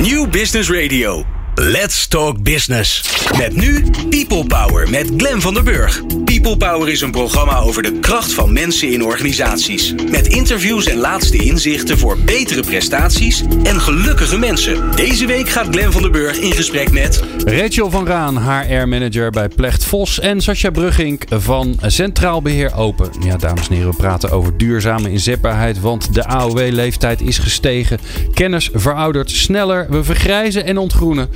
[0.00, 1.37] New Business Radio.
[1.60, 3.02] Let's Talk Business.
[3.38, 6.02] Met nu People Power met Glen van der Burg.
[6.24, 9.94] People Power is een programma over de kracht van mensen in organisaties.
[10.10, 14.96] Met interviews en laatste inzichten voor betere prestaties en gelukkige mensen.
[14.96, 17.22] Deze week gaat Glen van der Burg in gesprek met...
[17.44, 20.20] Rachel van Raan, HR-manager bij Plecht Vos.
[20.20, 23.10] En Sascha Brugging van Centraal Beheer Open.
[23.20, 25.80] Ja, dames en heren, we praten over duurzame inzetbaarheid.
[25.80, 27.98] Want de AOW-leeftijd is gestegen.
[28.34, 29.86] Kennis veroudert sneller.
[29.90, 31.28] We vergrijzen en ontgroenen.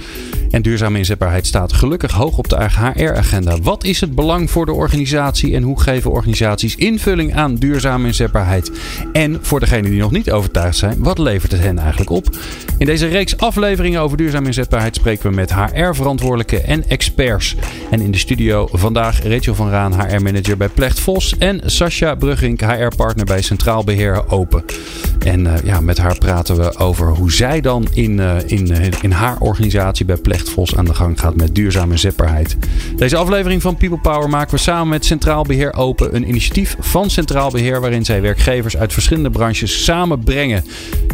[0.52, 3.56] En duurzame inzetbaarheid staat gelukkig hoog op de HR-agenda.
[3.62, 8.70] Wat is het belang voor de organisatie en hoe geven organisaties invulling aan duurzame inzetbaarheid?
[9.12, 12.36] En voor degenen die nog niet overtuigd zijn, wat levert het hen eigenlijk op?
[12.78, 17.56] In deze reeks afleveringen over duurzame inzetbaarheid spreken we met HR-verantwoordelijken en experts.
[17.90, 21.38] En in de studio vandaag Rachel van Raan, HR-manager bij Plecht Vos.
[21.38, 24.64] En Sascha Brugging, HR-partner bij Centraal Beheer Open.
[25.24, 28.86] En uh, ja, met haar praten we over hoe zij dan in, uh, in, uh,
[29.00, 32.56] in haar organisatie bij Plecht Vos aan de gang gaat met duurzame zetbaarheid.
[32.96, 36.16] Deze aflevering van People Power maken we samen met Centraal Beheer Open.
[36.16, 40.64] Een initiatief van Centraal Beheer waarin zij werkgevers uit verschillende branches samenbrengen.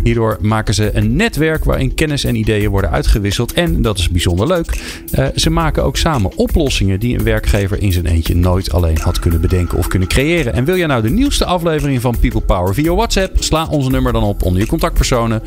[0.03, 3.53] Hierdoor maken ze een netwerk waarin kennis en ideeën worden uitgewisseld.
[3.53, 4.81] En, dat is bijzonder leuk,
[5.19, 9.19] uh, ze maken ook samen oplossingen die een werkgever in zijn eentje nooit alleen had
[9.19, 10.53] kunnen bedenken of kunnen creëren.
[10.53, 13.43] En wil jij nou de nieuwste aflevering van People Power via WhatsApp?
[13.43, 15.43] Sla onze nummer dan op onder je contactpersonen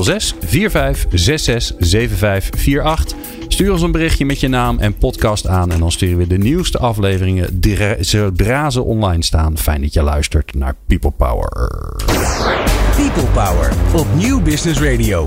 [0.00, 3.16] 06 45 66 75 48.
[3.48, 5.70] Stuur ons een berichtje met je naam en podcast aan.
[5.70, 7.60] En dan sturen we de nieuwste afleveringen
[8.00, 9.58] zodra ze online staan.
[9.58, 11.48] Fijn dat je luistert naar People Power.
[12.96, 15.26] People Power op Nieuw Business Radio.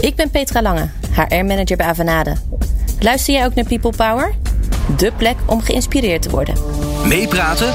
[0.00, 2.36] Ik ben Petra Lange, HR-manager bij Avanade.
[3.00, 4.34] Luister jij ook naar People Power?
[4.96, 6.54] De plek om geïnspireerd te worden.
[7.08, 7.68] Meepraten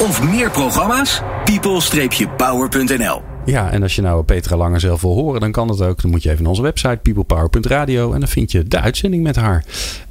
[0.00, 1.22] of meer programma's?
[1.44, 6.02] people-power.nl ja, en als je nou Petra Lange zelf wil horen, dan kan dat ook.
[6.02, 9.36] Dan moet je even naar onze website peoplepower.radio en dan vind je de uitzending met
[9.36, 9.64] haar.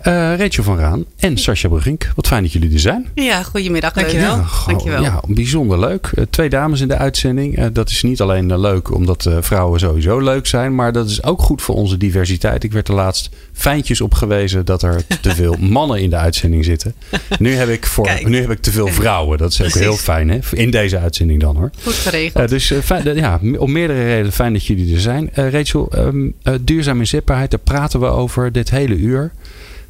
[0.08, 2.12] Uh, Rachel van Raan en Sascha Brugink.
[2.16, 3.10] Wat fijn dat jullie er zijn.
[3.14, 3.94] Ja, goedemiddag.
[3.94, 4.36] Dankjewel.
[4.36, 5.02] Ja, Dankjewel.
[5.02, 6.12] Ja, bijzonder leuk.
[6.16, 7.60] Uh, twee dames in de uitzending.
[7.60, 11.42] Uh, dat is niet alleen leuk omdat vrouwen sowieso leuk zijn, maar dat is ook
[11.42, 12.64] goed voor onze diversiteit.
[12.64, 13.30] Ik werd er laatst
[13.62, 16.94] fijntjes op gewezen dat er te veel mannen in de uitzending zitten.
[17.40, 19.38] Nu heb ik, voor, nu heb ik te veel vrouwen.
[19.38, 20.40] Dat is ook heel fijn hè?
[20.52, 21.72] in deze uitzending dan hoor.
[21.84, 22.50] Goed geregeld.
[22.50, 25.30] dus fijn, ja, om meerdere redenen fijn dat jullie er zijn.
[25.36, 29.32] Uh, Rachel, um, duurzame inzetbaarheid, daar praten we over dit hele uur.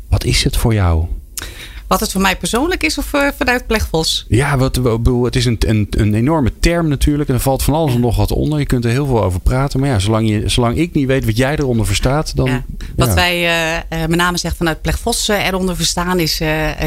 [0.10, 1.06] Wat is het voor jou?
[1.92, 4.26] Wat het voor mij persoonlijk is of uh, vanuit Plegvos?
[4.28, 4.80] Ja, wat,
[5.24, 7.30] het is een, een, een, enorme term natuurlijk.
[7.30, 8.60] En er valt van alles en nog wat onder.
[8.60, 9.80] Je kunt er heel veel over praten.
[9.80, 12.46] Maar ja, zolang, je, zolang ik niet weet wat jij eronder verstaat, dan...
[12.46, 12.64] Ja.
[12.96, 13.14] Wat ja.
[13.14, 13.44] wij
[13.92, 16.36] uh, met name zeggen vanuit uh, eronder verstaan is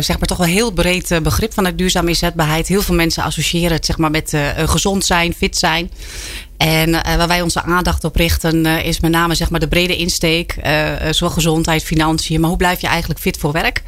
[0.01, 2.67] zeg maar toch wel een heel breed begrip vanuit duurzame inzetbaarheid.
[2.67, 5.91] Heel veel mensen associëren het zeg maar met gezond zijn, fit zijn.
[6.57, 9.69] En uh, waar wij onze aandacht op richten uh, is met name zeg maar, de
[9.69, 10.57] brede insteek.
[10.65, 12.41] Uh, zowel gezondheid, financiën.
[12.41, 13.83] Maar hoe blijf je eigenlijk fit voor werk?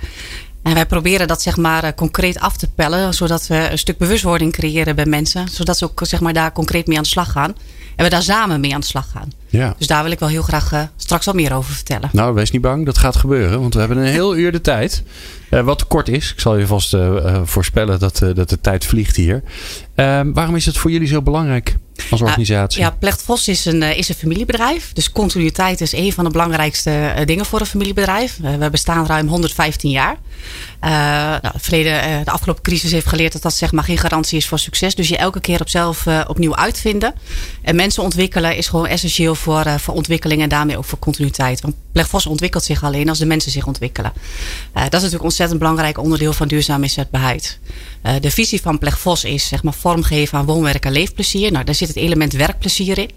[0.66, 3.14] En wij proberen dat zeg maar concreet af te pellen.
[3.14, 5.48] Zodat we een stuk bewustwording creëren bij mensen.
[5.48, 7.54] Zodat ze ook zeg maar, daar concreet mee aan de slag gaan.
[7.96, 9.32] En we daar samen mee aan de slag gaan.
[9.46, 9.74] Ja.
[9.78, 12.08] Dus daar wil ik wel heel graag uh, straks al meer over vertellen.
[12.12, 13.60] Nou, wees niet bang, dat gaat gebeuren.
[13.60, 15.02] Want we hebben een heel uur de tijd.
[15.50, 16.32] Uh, wat kort is.
[16.32, 19.42] Ik zal je vast uh, voorspellen dat, dat de tijd vliegt hier.
[19.94, 21.76] Ehm, waarom is het voor jullie zo belangrijk?
[22.10, 22.80] Als organisatie?
[22.80, 24.92] ja, Plecht Vos is een, is een familiebedrijf.
[24.92, 28.36] Dus continuïteit is een van de belangrijkste dingen voor een familiebedrijf.
[28.58, 30.16] we bestaan ruim 115 jaar.
[30.84, 34.38] Uh, nou, het verleden, de afgelopen crisis heeft geleerd dat dat zeg maar geen garantie
[34.38, 34.94] is voor succes.
[34.94, 37.14] Dus je elke keer op zelf opnieuw uitvinden.
[37.62, 41.60] En mensen ontwikkelen is gewoon essentieel voor, voor ontwikkeling en daarmee ook voor continuïteit.
[41.60, 44.12] Want Plegvos ontwikkelt zich alleen als de mensen zich ontwikkelen.
[44.72, 47.58] Dat is natuurlijk een ontzettend belangrijk onderdeel van duurzame inzetbaarheid.
[48.06, 51.52] Uh, de visie van Plegvos is zeg maar vormgeven aan woonwerk en leefplezier.
[51.52, 53.10] Nou, daar zit het element werkplezier in.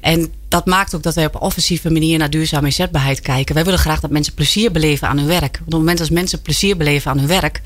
[0.00, 3.54] En dat maakt ook dat wij op een offensieve manier naar duurzame inzetbaarheid kijken.
[3.54, 5.40] Wij willen graag dat mensen plezier beleven aan hun werk.
[5.40, 7.60] Want op het moment dat mensen plezier beleven aan hun werk,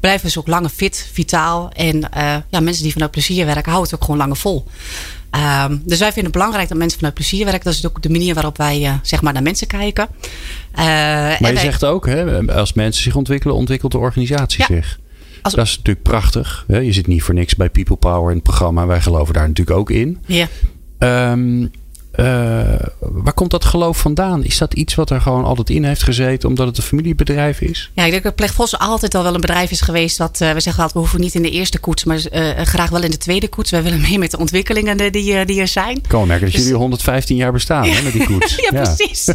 [0.00, 1.70] blijven ze ook langer fit, vitaal.
[1.72, 4.66] En uh, ja, mensen die vanuit plezier werken, houden het ook gewoon langer vol.
[5.66, 7.64] Um, dus wij vinden het belangrijk dat mensen vanuit plezier werken.
[7.64, 10.08] Dat is ook de manier waarop wij uh, zeg maar naar mensen kijken.
[10.74, 11.56] Maar je wij...
[11.56, 14.74] zegt ook, hè, als mensen zich ontwikkelen, ontwikkelt de organisatie ja.
[14.74, 14.98] zich.
[15.42, 15.54] Als...
[15.54, 16.64] Dat is natuurlijk prachtig.
[16.66, 16.78] Hè?
[16.78, 18.86] Je zit niet voor niks bij People Power in het programma.
[18.86, 20.18] Wij geloven daar natuurlijk ook in.
[20.26, 20.48] Ja.
[21.32, 21.70] Um,
[23.00, 24.44] waar komt dat geloof vandaan?
[24.44, 27.90] Is dat iets wat er gewoon altijd in heeft gezeten omdat het een familiebedrijf is?
[27.94, 30.60] Ja, ik denk dat Plegvos altijd al wel een bedrijf is geweest dat uh, we
[30.60, 33.16] zeggen altijd, we hoeven niet in de eerste koets, maar uh, graag wel in de
[33.16, 33.70] tweede koets.
[33.70, 35.96] Wij willen mee met de ontwikkelingen die, die er zijn.
[35.96, 36.62] Ik kan merken dat dus...
[36.62, 37.94] jullie 115 jaar bestaan ja.
[37.94, 38.54] hè, met die koets.
[38.56, 39.26] ja, ja, precies.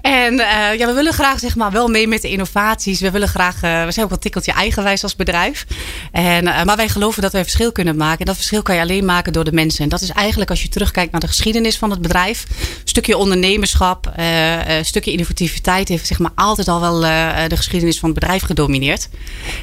[0.00, 0.34] en
[0.76, 3.00] ja, we willen graag zeg maar wel mee met de innovaties.
[3.00, 5.66] We willen graag, we zijn ook wel tikkeltje eigenwijs als bedrijf.
[6.12, 8.18] En, maar wij geloven dat wij verschil kunnen maken.
[8.18, 9.84] En dat verschil kan je alleen maken door de mensen.
[9.84, 13.16] En dat is eigenlijk als je terugkijkt naar de geschiedenis van het bedrijf Een stukje
[13.16, 18.18] ondernemerschap, een stukje innovativiteit heeft zeg maar altijd al wel uh, de geschiedenis van het
[18.18, 19.08] bedrijf gedomineerd.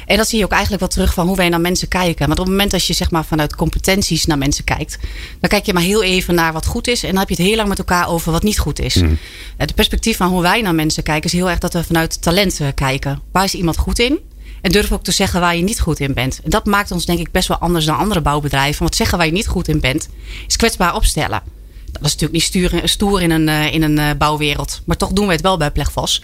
[0.06, 2.26] En dat zie je ook eigenlijk wel terug van hoe wij naar mensen kijken.
[2.26, 4.98] Want op het moment dat je zeg maar vanuit competenties naar mensen kijkt,
[5.40, 7.02] dan kijk je maar heel even naar wat goed is.
[7.02, 8.94] En dan heb je het heel lang met elkaar over wat niet goed is.
[8.94, 9.18] Mm.
[9.56, 12.60] Het perspectief van hoe wij naar mensen kijken is heel erg dat we vanuit talent
[12.74, 13.20] kijken.
[13.32, 14.18] Waar is iemand goed in?
[14.60, 16.40] En durf ook te zeggen waar je niet goed in bent.
[16.44, 18.82] En dat maakt ons denk ik best wel anders dan andere bouwbedrijven.
[18.82, 20.08] Want zeggen waar je niet goed in bent,
[20.46, 21.42] is kwetsbaar opstellen.
[21.92, 24.80] Dat is natuurlijk niet stuur, stoer in een, eh, in een eh, bouwwereld.
[24.84, 26.22] Maar toch doen we het wel bij Plegvos.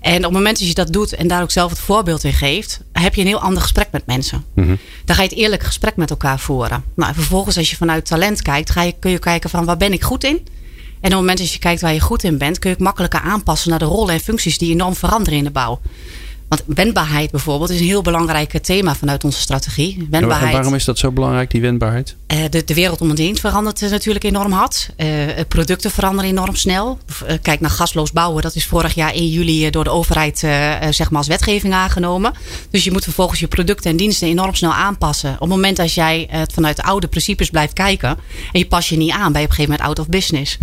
[0.00, 2.32] En op het moment dat je dat doet en daar ook zelf het voorbeeld in
[2.32, 4.44] geeft, heb je een heel ander gesprek met mensen.
[4.54, 6.84] Mm Dan ga je het eerlijk gesprek met elkaar voeren.
[6.94, 9.92] Nou, vervolgens, als je vanuit talent kijkt, ga je, kun je kijken van waar ben
[9.92, 10.36] ik goed in?
[10.36, 12.84] En op het moment dat je kijkt waar je goed in bent, kun je het
[12.84, 15.80] makkelijker aanpassen naar de rollen en functies die enorm veranderen in de bouw.
[16.48, 20.06] Want wendbaarheid bijvoorbeeld is een heel belangrijk thema vanuit onze strategie.
[20.10, 20.52] Wendbaarheid.
[20.52, 22.16] waarom is dat zo belangrijk, die wendbaarheid?
[22.32, 24.90] Uh, de, de wereld om ons heen verandert natuurlijk enorm hard.
[24.96, 25.06] Uh,
[25.48, 26.98] producten veranderen enorm snel.
[27.42, 28.42] Kijk naar gasloos bouwen.
[28.42, 30.38] Dat is vorig jaar 1 juli door de overheid
[30.90, 32.32] zeg maar als wetgeving aangenomen.
[32.70, 35.32] Dus je moet vervolgens je producten en diensten enorm snel aanpassen.
[35.32, 38.08] Op het moment dat jij het vanuit de oude principes blijft kijken.
[38.52, 40.58] En je pas je niet aan, ben je op een gegeven moment out of business.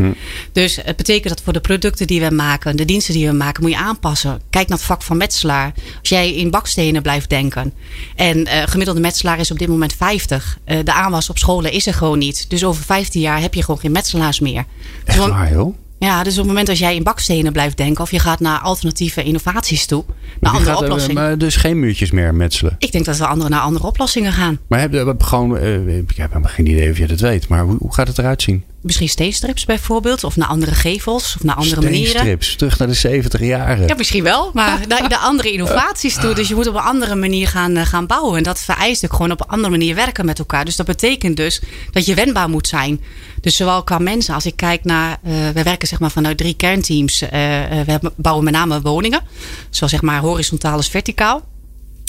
[0.51, 3.63] Dus het betekent dat voor de producten die we maken, de diensten die we maken,
[3.63, 4.42] moet je aanpassen.
[4.50, 5.74] Kijk naar het vak van metselaar.
[6.00, 7.74] Als jij in bakstenen blijft denken.
[8.16, 10.57] En uh, gemiddelde metselaar is op dit moment 50.
[10.66, 12.50] Uh, de aanwas op is er gewoon niet.
[12.50, 14.65] Dus over 15 jaar heb je gewoon geen metselaars meer.
[15.05, 15.75] Echt waar, joh?
[16.00, 18.03] Ja, dus op het moment dat jij in bakstenen blijft denken...
[18.03, 20.03] of je gaat naar alternatieve innovaties toe,
[20.39, 21.23] naar andere gaat, oplossingen.
[21.23, 22.75] Maar dus geen muurtjes meer metselen?
[22.77, 24.59] Ik denk dat we andere naar andere oplossingen gaan.
[24.67, 25.57] Maar heb je gewoon...
[25.57, 27.47] Uh, ik heb helemaal geen idee of je dat weet.
[27.47, 28.63] Maar hoe, hoe gaat het eruit zien?
[28.83, 30.24] Misschien steenstrips bijvoorbeeld.
[30.24, 31.35] Of naar andere gevels.
[31.35, 32.09] Of naar andere manieren.
[32.09, 33.88] Steenstrips, terug naar de 70 jaren.
[33.88, 34.51] Ja, misschien wel.
[34.53, 36.33] Maar naar de andere innovaties toe.
[36.33, 38.38] Dus je moet op een andere manier gaan, eh, gaan bouwen.
[38.38, 40.65] En dat vereist ook gewoon op een andere manier werken met elkaar.
[40.65, 43.01] Dus dat betekent dus dat je wendbaar moet zijn.
[43.41, 45.18] Dus zowel qua mensen, als ik kijk naar...
[45.27, 47.21] Uh, we werken zeg maar vanuit drie kernteams.
[47.21, 49.21] Uh, we bouwen met name woningen.
[49.69, 51.41] Zoals zeg maar horizontaal als verticaal.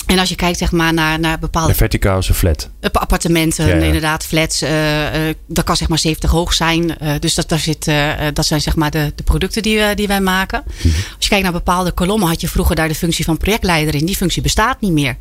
[0.06, 1.73] En als je kijkt zeg maar, naar, naar bepaalde...
[1.73, 2.71] De verticaal is een flat.
[2.93, 4.62] Appartementen, inderdaad, flats.
[4.62, 6.97] Uh, uh, dat kan zeg maar 70 hoog zijn.
[7.03, 7.91] Uh, dus dat, daar zit,
[8.33, 10.62] dat zijn zeg maar de, de producten die, die wij maken.
[10.67, 10.87] Mhm.
[10.97, 14.06] Als je kijkt naar bepaalde kolommen, had je vroeger daar de functie van projectleider in.
[14.06, 15.17] Die functie bestaat niet meer.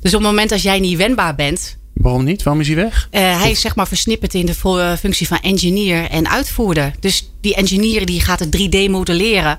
[0.00, 2.42] Dus op het moment dat jij niet wendbaar bent, Waarom niet?
[2.42, 3.08] Waarom is hij weg?
[3.10, 6.94] Uh, hij is zeg maar versnipperd in de functie van engineer en uitvoerder.
[7.00, 9.58] Dus die engineer die gaat het 3D modelleren.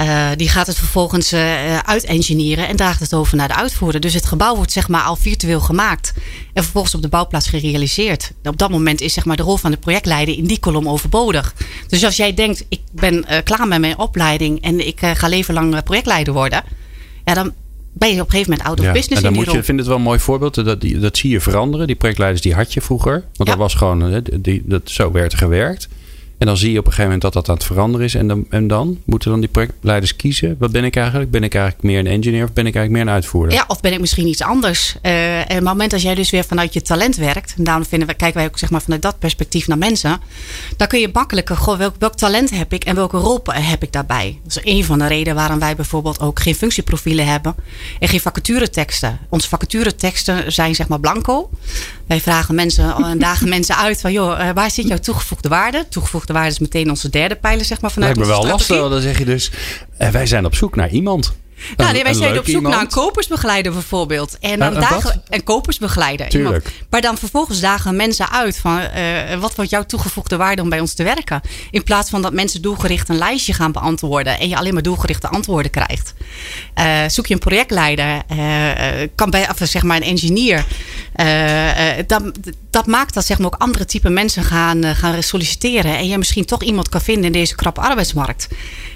[0.00, 4.00] Uh, die gaat het vervolgens uh, uit-engineeren en draagt het over naar de uitvoerder.
[4.00, 6.12] Dus het gebouw wordt zeg maar al virtueel gemaakt.
[6.52, 8.32] En vervolgens op de bouwplaats gerealiseerd.
[8.42, 11.54] Op dat moment is zeg maar de rol van de projectleider in die kolom overbodig.
[11.88, 15.82] Dus als jij denkt, ik ben klaar met mijn opleiding en ik ga leven lang
[15.82, 16.62] projectleider worden.
[17.24, 17.52] Ja, dan
[17.98, 19.16] ben je op een gegeven moment out of business.
[19.16, 20.54] En dan moet je, vind het wel een mooi voorbeeld.
[20.54, 21.86] Dat, dat zie je veranderen.
[21.86, 23.24] Die projectleiders die had je vroeger.
[23.36, 25.88] Want dat was gewoon, die, dat, zo werd gewerkt.
[26.38, 28.14] En dan zie je op een gegeven moment dat dat aan het veranderen is.
[28.14, 30.56] En dan, dan moeten dan die projectleiders kiezen.
[30.58, 31.30] Wat ben ik eigenlijk?
[31.30, 33.54] Ben ik eigenlijk meer een engineer of ben ik eigenlijk meer een uitvoerder?
[33.54, 34.96] Ja, of ben ik misschien iets anders?
[35.02, 37.54] Uh, en op het moment dat jij dus weer vanuit je talent werkt.
[37.56, 40.20] En daarom vinden we, kijken wij ook zeg maar, vanuit dat perspectief naar mensen.
[40.76, 43.92] Dan kun je makkelijker, goh, welk, welk talent heb ik en welke rol heb ik
[43.92, 44.38] daarbij?
[44.42, 47.54] Dat is een van de redenen waarom wij bijvoorbeeld ook geen functieprofielen hebben.
[47.98, 49.18] En geen vacatureteksten.
[49.28, 51.50] Onze vacatureteksten zijn zeg maar blanco.
[52.08, 55.86] Wij vragen mensen en dagen mensen uit van joh, eh, waar zit jouw toegevoegde waarde?
[55.88, 59.00] Toegevoegde waarde is meteen onze derde pijler, zeg maar, vanuit Lijkt me wel lastig, dan
[59.00, 59.50] zeg je dus,
[59.96, 61.32] eh, wij zijn op zoek naar iemand.
[61.76, 64.38] Nou, nee, wij zijn op zoek naar een kopersbegeleider bijvoorbeeld.
[64.40, 66.28] En dan dagen een kopersbegeleider.
[66.28, 66.70] Tuurlijk.
[66.90, 70.80] maar dan vervolgens dagen mensen uit van uh, wat wordt jouw toegevoegde waarde om bij
[70.80, 71.40] ons te werken?
[71.70, 75.28] In plaats van dat mensen doelgericht een lijstje gaan beantwoorden en je alleen maar doelgerichte
[75.28, 76.14] antwoorden krijgt.
[76.78, 80.64] Uh, zoek je een projectleider, uh, kan bij, of zeg maar een engineer.
[82.06, 82.22] dat,
[82.70, 85.96] dat maakt dat zeg maar ook andere type mensen gaan, gaan solliciteren.
[85.96, 88.48] En je misschien toch iemand kan vinden in deze krappe arbeidsmarkt.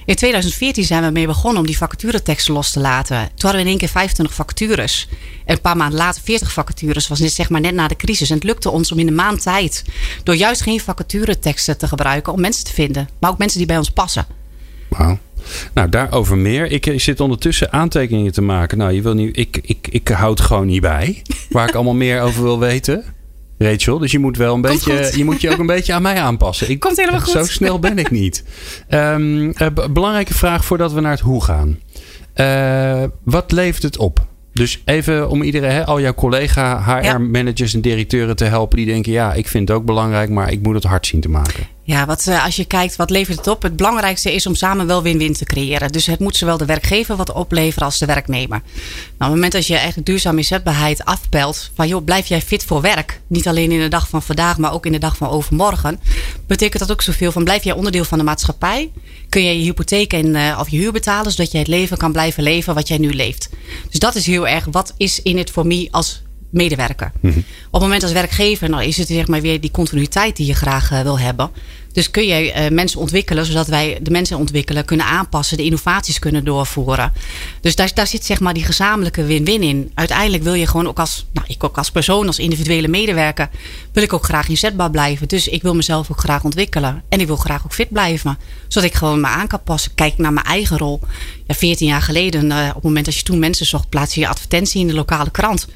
[0.04, 3.16] In 2014 zijn we mee begonnen om die vacatureteksten los te laten.
[3.16, 5.08] Toen hadden we in één keer 25 vacatures.
[5.44, 7.08] En een paar maanden later 40 vacatures.
[7.08, 8.28] was net, zeg maar net na de crisis.
[8.30, 9.84] En het lukte ons om in een maand tijd...
[10.22, 12.32] door juist geen vacatureteksten te gebruiken...
[12.32, 13.08] om mensen te vinden.
[13.20, 14.26] Maar ook mensen die bij ons passen.
[14.88, 15.18] Wauw.
[15.74, 16.70] Nou, daarover meer.
[16.70, 18.78] Ik, ik, zit ondertussen aantekeningen te maken.
[18.78, 21.22] Nou, je wil niet, ik, ik, ik houd gewoon niet bij.
[21.50, 23.04] Waar ik allemaal meer over wil weten.
[23.62, 23.98] Rachel.
[23.98, 26.70] Dus je moet wel een beetje, je moet je ook een beetje aan mij aanpassen.
[26.70, 27.32] Ik, Komt helemaal goed.
[27.32, 28.44] Zo snel ben ik niet.
[28.88, 29.52] Um,
[29.90, 31.78] belangrijke vraag voordat we naar het hoe gaan.
[32.36, 34.26] Uh, wat levert het op?
[34.52, 39.12] Dus even om iedereen, hè, al jouw collega HR-managers en directeuren te helpen die denken:
[39.12, 41.66] ja, ik vind het ook belangrijk, maar ik moet het hard zien te maken.
[41.84, 44.86] Ja, wat, uh, als je kijkt wat levert het op, het belangrijkste is om samen
[44.86, 45.92] wel win-win te creëren.
[45.92, 48.62] Dus het moet zowel de werkgever wat opleveren als de werknemer.
[48.62, 48.62] Nou,
[49.02, 52.80] op het moment dat je eigenlijk duurzame inzetbaarheid afpelt, van joh, blijf jij fit voor
[52.80, 53.20] werk?
[53.26, 56.00] Niet alleen in de dag van vandaag, maar ook in de dag van overmorgen.
[56.46, 58.90] Betekent dat ook zoveel van blijf jij onderdeel van de maatschappij?
[59.28, 62.12] Kun jij je hypotheek en, uh, of je huur betalen, zodat jij het leven kan
[62.12, 63.48] blijven leven wat jij nu leeft?
[63.90, 67.12] Dus dat is heel erg, wat is in het voor mij als medewerker.
[67.20, 67.44] Mm -hmm.
[67.66, 70.54] Op het moment als werkgever, nou is het zeg maar weer die continuïteit die je
[70.54, 71.50] graag uh, wil hebben.
[71.92, 76.18] Dus kun je uh, mensen ontwikkelen, zodat wij de mensen ontwikkelen, kunnen aanpassen, de innovaties
[76.18, 77.12] kunnen doorvoeren.
[77.60, 79.90] Dus daar, daar zit zeg maar die gezamenlijke win-win in.
[79.94, 83.48] Uiteindelijk wil je gewoon ook als, nou ik ook als persoon, als individuele medewerker,
[83.92, 85.28] wil ik ook graag inzetbaar blijven.
[85.28, 87.02] Dus ik wil mezelf ook graag ontwikkelen.
[87.08, 88.38] En ik wil graag ook fit blijven.
[88.68, 89.94] Zodat ik gewoon me aan kan passen.
[89.94, 91.00] Kijk naar mijn eigen rol.
[91.46, 94.28] Ja, 14 jaar geleden, uh, op het moment dat je toen mensen zocht, plaats je
[94.28, 95.68] advertentie in de lokale krant.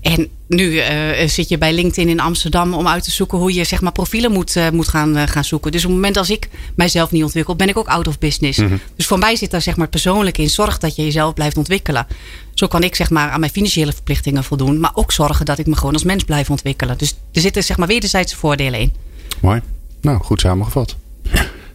[0.00, 3.64] En nu uh, zit je bij LinkedIn in Amsterdam om uit te zoeken hoe je
[3.64, 5.72] zeg maar, profielen moet, uh, moet gaan, uh, gaan zoeken.
[5.72, 8.58] Dus op het moment als ik mijzelf niet ontwikkel, ben ik ook out of business.
[8.58, 8.80] Mm -hmm.
[8.96, 10.50] Dus voor mij zit daar zeg maar, persoonlijk in.
[10.50, 12.06] Zorg dat je jezelf blijft ontwikkelen.
[12.54, 14.80] Zo kan ik zeg maar, aan mijn financiële verplichtingen voldoen.
[14.80, 16.98] Maar ook zorgen dat ik me gewoon als mens blijf ontwikkelen.
[16.98, 18.94] Dus er zitten zeg maar, wederzijdse voordelen in.
[19.40, 19.60] Mooi.
[20.00, 20.96] Nou, goed samengevat.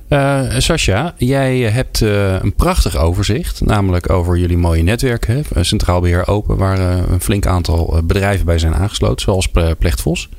[0.10, 5.44] Uh, Sascha, jij hebt uh, een prachtig overzicht, namelijk over jullie mooie netwerken.
[5.54, 5.64] Hè?
[5.64, 9.48] Centraal Beheer Open, waar een flink aantal bedrijven bij zijn aangesloten, zoals
[9.80, 10.30] Plechtvos.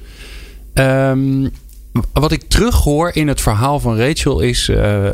[0.74, 1.50] Um,
[2.12, 4.66] wat ik terughoor in het verhaal van Rachel is,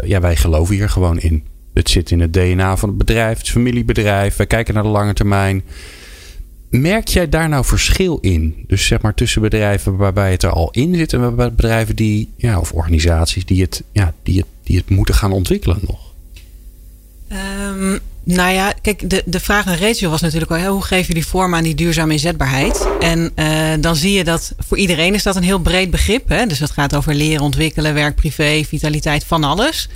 [0.04, 1.44] ja, wij geloven hier gewoon in.
[1.74, 4.36] Het zit in het DNA van het bedrijf, het familiebedrijf.
[4.36, 5.62] Wij kijken naar de lange termijn.
[6.80, 8.64] Merk jij daar nou verschil in?
[8.66, 12.58] Dus zeg maar tussen bedrijven waarbij het er al in zit en bedrijven die, ja,
[12.58, 15.98] of organisaties die het, ja, die het, die het moeten gaan ontwikkelen nog?
[17.32, 21.14] Um, nou ja, kijk, de, de vraag aan Rachel was natuurlijk al, hoe geef je
[21.14, 22.86] die vorm aan die duurzame inzetbaarheid?
[23.00, 26.28] En uh, dan zie je dat voor iedereen is dat een heel breed begrip.
[26.28, 26.46] Hè?
[26.46, 29.88] Dus dat gaat over leren, ontwikkelen, werk, privé, vitaliteit, van alles.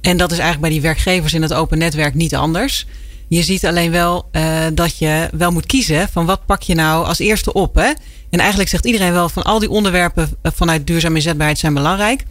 [0.00, 2.86] En dat is eigenlijk bij die werkgevers in het open netwerk niet anders.
[3.30, 7.06] Je ziet alleen wel uh, dat je wel moet kiezen van wat pak je nou
[7.06, 7.74] als eerste op.
[7.74, 7.92] Hè?
[8.30, 12.24] En eigenlijk zegt iedereen wel van al die onderwerpen vanuit duurzame inzetbaarheid zijn belangrijk.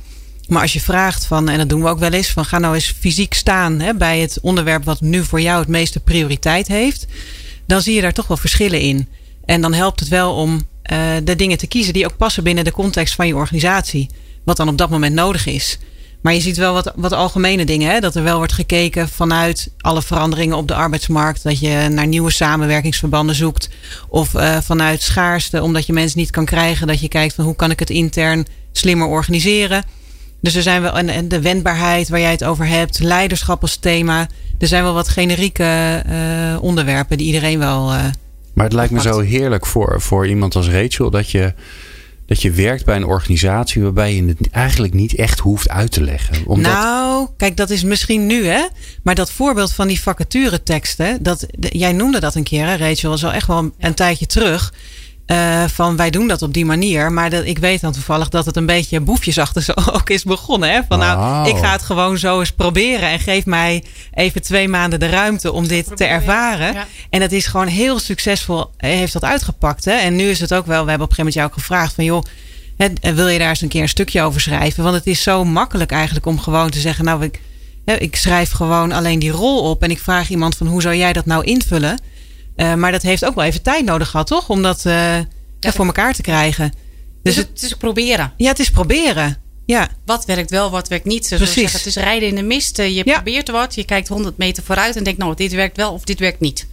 [0.47, 2.75] Maar als je vraagt van, en dat doen we ook wel eens, van ga nou
[2.75, 7.07] eens fysiek staan hè, bij het onderwerp wat nu voor jou het meeste prioriteit heeft.
[7.65, 9.07] Dan zie je daar toch wel verschillen in.
[9.45, 10.51] En dan helpt het wel om
[10.91, 14.09] uh, de dingen te kiezen die ook passen binnen de context van je organisatie.
[14.43, 15.79] Wat dan op dat moment nodig is.
[16.21, 17.91] Maar je ziet wel wat, wat algemene dingen.
[17.91, 17.99] Hè?
[17.99, 21.43] Dat er wel wordt gekeken vanuit alle veranderingen op de arbeidsmarkt.
[21.43, 23.69] Dat je naar nieuwe samenwerkingsverbanden zoekt.
[24.07, 26.87] Of uh, vanuit schaarste, omdat je mensen niet kan krijgen.
[26.87, 29.83] Dat je kijkt van hoe kan ik het intern slimmer organiseren.
[30.41, 32.99] Dus er zijn wel, en, de wendbaarheid waar jij het over hebt.
[32.99, 34.27] Leiderschap als thema.
[34.59, 37.93] Er zijn wel wat generieke uh, onderwerpen die iedereen wel.
[37.93, 38.03] Uh,
[38.53, 41.53] maar het lijkt me zo heerlijk voor, voor iemand als Rachel dat je
[42.29, 46.03] dat je werkt bij een organisatie waarbij je het eigenlijk niet echt hoeft uit te
[46.03, 46.45] leggen.
[46.45, 46.73] Omdat...
[46.73, 48.65] Nou, kijk, dat is misschien nu, hè?
[49.03, 53.25] Maar dat voorbeeld van die vacatureteksten, dat, jij noemde dat een keer, hè, Rachel, was
[53.25, 54.73] al echt wel een tijdje terug.
[55.31, 57.11] Uh, van wij doen dat op die manier.
[57.11, 60.71] Maar dat, ik weet dan toevallig dat het een beetje boefjesachtig zo ook is begonnen.
[60.71, 60.79] Hè?
[60.87, 61.07] Van wow.
[61.07, 63.09] nou, ik ga het gewoon zo eens proberen.
[63.09, 63.83] En geef mij
[64.13, 66.73] even twee maanden de ruimte om dit te ervaren.
[66.73, 66.87] Ja.
[67.09, 69.85] En het is gewoon heel succesvol, heeft dat uitgepakt.
[69.85, 69.91] Hè?
[69.91, 71.93] En nu is het ook wel, we hebben op een gegeven moment jou ook gevraagd
[71.93, 72.23] van joh.
[72.77, 74.83] Hè, wil je daar eens een keer een stukje over schrijven?
[74.83, 77.41] Want het is zo makkelijk eigenlijk om gewoon te zeggen, nou, ik,
[77.85, 79.83] ik schrijf gewoon alleen die rol op.
[79.83, 81.99] En ik vraag iemand van hoe zou jij dat nou invullen?
[82.59, 84.49] Uh, maar dat heeft ook wel even tijd nodig gehad, toch?
[84.49, 85.17] Om dat uh,
[85.59, 86.71] ja, voor elkaar te krijgen.
[87.23, 88.33] Dus, dus het, het, is proberen.
[88.37, 89.37] Ja, het is proberen.
[89.65, 89.87] Ja.
[90.05, 91.27] Wat werkt wel, wat werkt niet.
[91.27, 91.53] Precies.
[91.53, 92.77] Zeggen, het is rijden in de mist.
[92.77, 93.13] Je ja.
[93.13, 96.19] probeert wat, je kijkt 100 meter vooruit en denkt, nou, dit werkt wel of dit
[96.19, 96.67] werkt niet.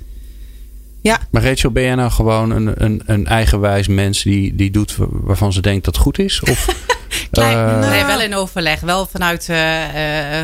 [1.03, 1.21] Ja.
[1.31, 5.53] Maar Rachel, ben jij nou gewoon een, een, een eigenwijs mens die, die doet waarvan
[5.53, 6.41] ze denkt dat het goed is?
[6.41, 6.87] Of,
[7.31, 8.81] Klein, uh, nee, wel in overleg.
[8.81, 9.59] Wel vanuit uh,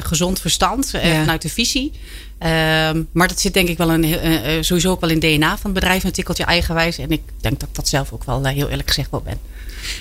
[0.03, 1.21] gezond verstand, ja.
[1.21, 1.93] vanuit de visie.
[2.45, 4.17] Um, maar dat zit denk ik wel in, uh,
[4.61, 6.05] sowieso ook wel in DNA van het bedrijf.
[6.05, 6.99] Een tikkeltje eigenwijs.
[6.99, 9.39] En ik denk dat ik dat zelf ook wel uh, heel eerlijk gezegd wel ben.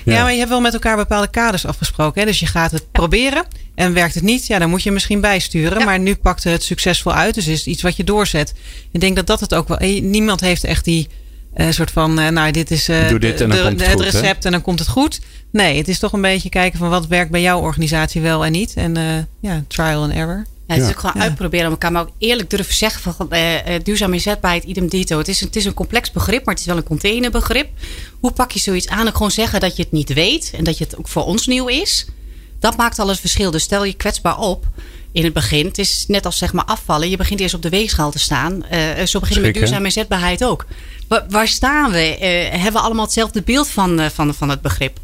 [0.04, 0.14] Ja.
[0.14, 0.22] ja.
[0.22, 2.22] maar je hebt wel met elkaar bepaalde kaders afgesproken.
[2.22, 2.28] Hè?
[2.28, 2.88] Dus je gaat het ja.
[2.92, 3.46] proberen.
[3.76, 5.80] En werkt het niet, ja, dan moet je misschien bijsturen.
[5.80, 5.86] Ja.
[5.86, 7.36] Maar nu pakt het succesvol uit.
[7.36, 8.54] Dus is het iets wat je doorzet.
[8.92, 9.78] Ik denk dat dat het ook wel...
[10.02, 11.08] Niemand heeft echt die
[11.56, 12.14] uh, soort van...
[12.14, 14.46] nou, dit is Doe dit en dan de, komt het, het goed, recept hè?
[14.46, 15.20] en dan komt het goed.
[15.52, 18.52] Nee, het is toch een beetje kijken van wat werkt bij jouw organisatie wel en
[18.52, 18.74] niet.
[18.74, 20.46] En ja, trial and error.
[20.76, 21.22] Ja, het is ook gewoon ja.
[21.22, 23.40] uitproberen aan elkaar, maar ook eerlijk durven zeggen van uh,
[23.84, 25.18] duurzaam inzetbaarheid, idem dito.
[25.18, 27.70] Het is, een, het is een complex begrip, maar het is wel een containerbegrip.
[28.20, 29.06] Hoe pak je zoiets aan?
[29.06, 31.48] En gewoon zeggen dat je het niet weet en dat je het ook voor ons
[31.48, 32.06] nieuw is.
[32.60, 33.52] Dat maakt al het verschil.
[33.52, 34.66] Dus stel je kwetsbaar op
[35.12, 35.66] in het begin.
[35.66, 37.10] Het is net als zeg maar afvallen.
[37.10, 38.64] Je begint eerst op de weegschaal te staan.
[38.72, 40.66] Uh, zo beginnen met duurzame inzetbaarheid ook.
[41.08, 42.18] Waar, waar staan we?
[42.22, 45.00] Uh, hebben we allemaal hetzelfde beeld van, uh, van, van het begrip?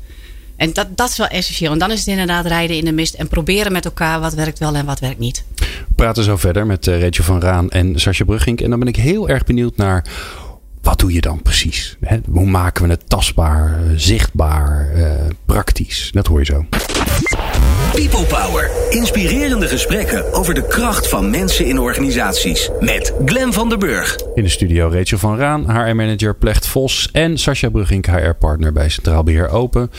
[0.58, 1.72] En dat, dat is wel essentieel.
[1.72, 4.60] En dan is het inderdaad rijden in de mist en proberen met elkaar wat werkt
[4.60, 5.44] wel en wat werkt niet.
[5.56, 8.62] We praten zo verder met uh, Rachel van Raan en Sascha Brugging.
[8.62, 10.06] En dan ben ik heel erg benieuwd naar
[10.82, 11.98] wat doe je dan precies?
[12.30, 15.12] Hoe maken we het tastbaar, eh, zichtbaar, uh,
[15.46, 16.10] praktisch?
[16.14, 16.66] Dat hoor je zo.
[17.98, 18.72] People Power.
[18.90, 22.70] Inspirerende gesprekken over de kracht van mensen in organisaties.
[22.80, 24.16] Met Glen van der Burg.
[24.36, 27.10] In de studio Rachel van Raan, HR-manager Plecht Vos.
[27.12, 29.92] En Sascha Brugging, HR-partner bij Centraal Beheer Open.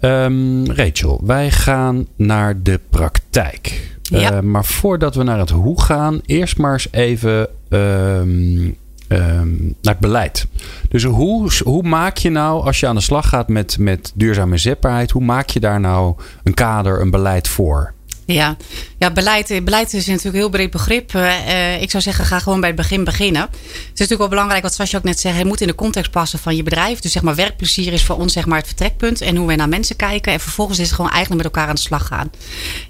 [0.00, 3.80] Um, Rachel, wij gaan naar de praktijk.
[4.02, 4.32] Ja.
[4.32, 8.76] Uh, maar voordat we naar het hoe gaan, eerst maar eens even um,
[9.12, 10.46] um, naar het beleid.
[10.88, 14.58] Dus hoe, hoe maak je nou, als je aan de slag gaat met, met duurzame
[14.58, 17.94] zetbaarheid, hoe maak je daar nou een kader, een beleid voor?
[18.26, 18.56] Ja,
[18.98, 21.12] ja beleid, beleid is natuurlijk een heel breed begrip.
[21.14, 23.42] Uh, ik zou zeggen, ga gewoon bij het begin beginnen.
[23.42, 26.10] Het is natuurlijk wel belangrijk, wat Sascha ook net zei, het moet in de context
[26.10, 27.00] passen van je bedrijf.
[27.00, 29.68] Dus zeg maar, werkplezier is voor ons zeg maar, het vertrekpunt en hoe wij naar
[29.68, 30.32] mensen kijken.
[30.32, 32.30] En vervolgens is het gewoon eigenlijk met elkaar aan de slag gaan.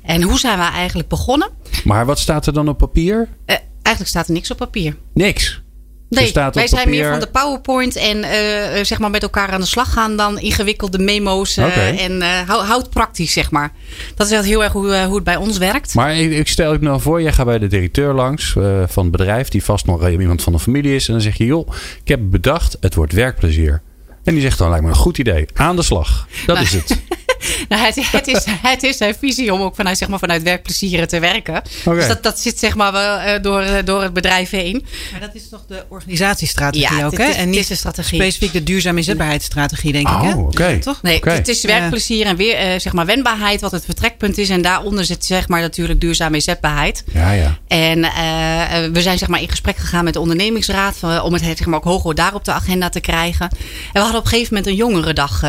[0.02, 1.50] En hoe zijn we eigenlijk begonnen?
[1.84, 3.28] Maar wat staat er dan op papier?
[3.46, 4.96] Uh, eigenlijk staat er niks op papier.
[5.14, 5.62] Niks?
[6.10, 9.66] Nee, wij zijn meer van de PowerPoint en uh, zeg maar met elkaar aan de
[9.66, 11.56] slag gaan dan ingewikkelde memo's.
[11.56, 11.96] Uh, okay.
[11.96, 13.72] En uh, houd praktisch, zeg maar.
[14.14, 15.94] Dat is heel erg hoe, hoe het bij ons werkt.
[15.94, 18.52] Maar ik, ik stel ik nou voor, jij gaat bij de directeur langs
[18.86, 21.06] van het bedrijf, die vast nog iemand van de familie is.
[21.06, 21.68] En dan zeg je, joh,
[22.02, 23.82] ik heb bedacht, het wordt werkplezier.
[24.24, 25.46] En die zegt dan, lijkt me een goed idee.
[25.54, 26.26] Aan de slag.
[26.46, 26.98] Dat nou, is het.
[27.68, 31.08] nou, het, het, is, het is zijn visie om ook vanuit, zeg maar, vanuit werkplezieren
[31.08, 31.62] te werken.
[31.84, 31.98] Okay.
[31.98, 34.86] Dus dat, dat zit zeg maar wel door, door het bedrijf heen.
[35.10, 37.24] Maar dat is toch de organisatiestrategie ja, ook, hè?
[37.24, 38.20] En niet de strategie.
[38.20, 40.22] specifiek de duurzame inzetbaarheidsstrategie, denk oh, ik.
[40.22, 40.34] Hè?
[40.34, 40.42] Oké.
[40.42, 40.78] Okay.
[40.78, 41.02] toch?
[41.02, 41.34] Nee, okay.
[41.34, 44.48] het is werkplezier en weer, uh, zeg maar, wendbaarheid, wat het vertrekpunt is.
[44.48, 47.04] En daaronder zit zeg maar natuurlijk duurzame inzetbaarheid.
[47.12, 47.58] Ja, ja.
[47.66, 51.42] En uh, we zijn zeg maar in gesprek gegaan met de ondernemingsraad uh, om het
[51.42, 53.48] zeg maar ook hoger daar op de agenda te krijgen.
[53.48, 53.58] En
[53.92, 55.40] we hadden op een gegeven moment een jongerendag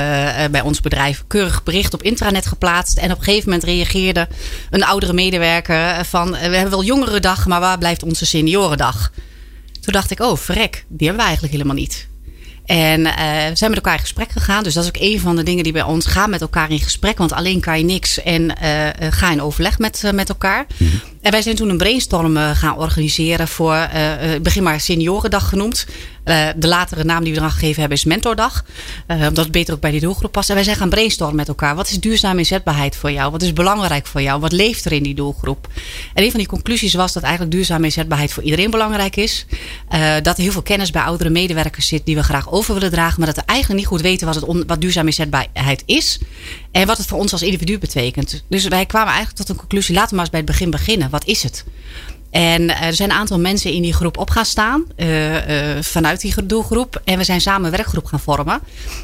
[0.51, 1.23] bij ons bedrijf.
[1.27, 2.97] Keurig bericht op intranet geplaatst.
[2.97, 4.27] En op een gegeven moment reageerde
[4.69, 6.31] een oudere medewerker van...
[6.31, 9.11] we hebben wel jongerendag, maar waar blijft onze seniorendag?
[9.81, 12.09] Toen dacht ik, oh verrek, die hebben we eigenlijk helemaal niet.
[12.65, 13.13] En uh,
[13.49, 14.63] we zijn met elkaar in gesprek gegaan.
[14.63, 16.79] Dus dat is ook een van de dingen die bij ons gaan met elkaar in
[16.79, 17.17] gesprek.
[17.17, 18.23] Want alleen kan je niks.
[18.23, 20.65] En uh, ga in overleg met, uh, met elkaar.
[20.77, 21.01] Mm -hmm.
[21.21, 23.89] En wij zijn toen een brainstorm gaan organiseren voor,
[24.41, 25.85] begin maar seniorendag genoemd.
[26.25, 28.65] Uh, de latere naam die we eraan gegeven hebben is Mentordag.
[29.07, 30.49] Uh, omdat het beter ook bij die doelgroep past.
[30.49, 31.75] En wij zijn gaan brainstormen met elkaar.
[31.75, 33.31] Wat is duurzame inzetbaarheid voor jou?
[33.31, 34.39] Wat is belangrijk voor jou?
[34.39, 35.67] Wat leeft er in die doelgroep?
[36.13, 39.45] En een van die conclusies was dat eigenlijk duurzame inzetbaarheid voor iedereen belangrijk is.
[39.93, 42.91] Uh, dat er heel veel kennis bij oudere medewerkers zit die we graag over willen
[42.91, 43.17] dragen.
[43.17, 46.19] Maar dat we eigenlijk niet goed weten wat, het wat duurzame inzetbaarheid is.
[46.71, 48.43] En wat het voor ons als individu betekent.
[48.49, 49.95] Dus wij kwamen eigenlijk tot een conclusie.
[49.95, 51.09] Laten we maar eens bij het begin beginnen.
[51.09, 51.65] Wat is het?
[52.31, 54.83] En er zijn een aantal mensen in die groep op gaan staan.
[54.97, 57.01] Uh, uh, vanuit die doelgroep.
[57.03, 58.59] En we zijn samen een werkgroep gaan vormen.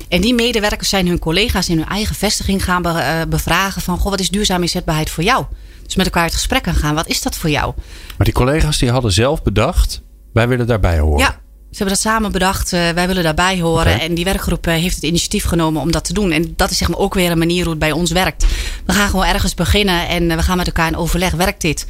[0.10, 3.82] En die medewerkers zijn hun collega's in hun eigen vestiging gaan be, uh, bevragen.
[3.82, 5.46] Van, goh, wat is duurzame inzetbaarheid voor jou?
[5.84, 6.96] Dus met elkaar het gesprek gaan gaan.
[6.96, 7.74] Wat is dat voor jou?
[8.18, 10.02] Maar die collega's die hadden zelf bedacht.
[10.34, 11.20] Wij willen daarbij horen.
[11.20, 11.40] Ja,
[11.72, 12.74] ze hebben dat samen bedacht.
[12.74, 13.94] Uh, wij willen daarbij horen.
[13.94, 14.06] Okay.
[14.06, 16.32] En die werkgroep uh, heeft het initiatief genomen om dat te doen.
[16.32, 18.46] En dat is zeg maar ook weer een manier hoe het bij ons werkt.
[18.86, 21.32] We gaan gewoon ergens beginnen en uh, we gaan met elkaar in overleg.
[21.32, 21.88] Werkt dit?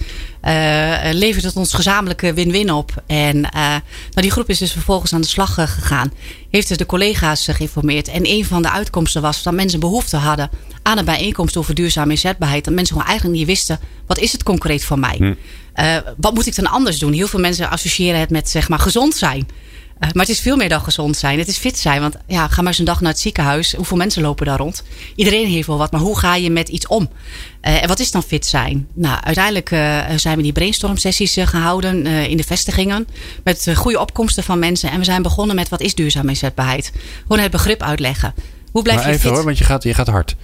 [1.11, 3.03] levert het ons gezamenlijke win-win op?
[3.07, 3.81] En nou,
[4.13, 6.13] die groep is dus vervolgens aan de slag gegaan.
[6.49, 8.07] Heeft dus de collega's geïnformeerd.
[8.07, 10.49] En een van de uitkomsten was dat mensen behoefte hadden
[10.81, 12.65] aan een bijeenkomst over duurzame inzetbaarheid.
[12.65, 15.37] Dat mensen gewoon eigenlijk niet wisten, wat is het concreet voor mij?
[15.77, 16.01] Hm.
[16.17, 17.13] wat moet ik dan anders doen?
[17.13, 19.47] Heel veel mensen associëren het met zeg maar gezond zijn.
[19.99, 21.39] Uh, maar het is veel meer dan gezond zijn.
[21.39, 22.01] Het is fit zijn.
[22.01, 23.73] Want ja, ga maar eens een dag naar het ziekenhuis.
[23.73, 24.83] Hoeveel mensen lopen daar rond?
[25.15, 25.91] Iedereen heeft wel wat.
[25.91, 27.09] Maar hoe ga je met iets om?
[27.61, 28.87] Uh, en wat is dan fit zijn?
[28.93, 33.07] Nou, uiteindelijk uh, zijn we die brainstorm sessies gehouden in de vestigingen.
[33.43, 34.91] Met goede opkomsten van mensen.
[34.91, 36.91] En we zijn begonnen met wat is duurzame inzetbaarheid?
[37.21, 38.33] Gewoon het begrip uitleggen.
[38.71, 39.35] Hoe blijf maar je even fit?
[39.35, 40.35] hoor, want je gaat, je gaat hard.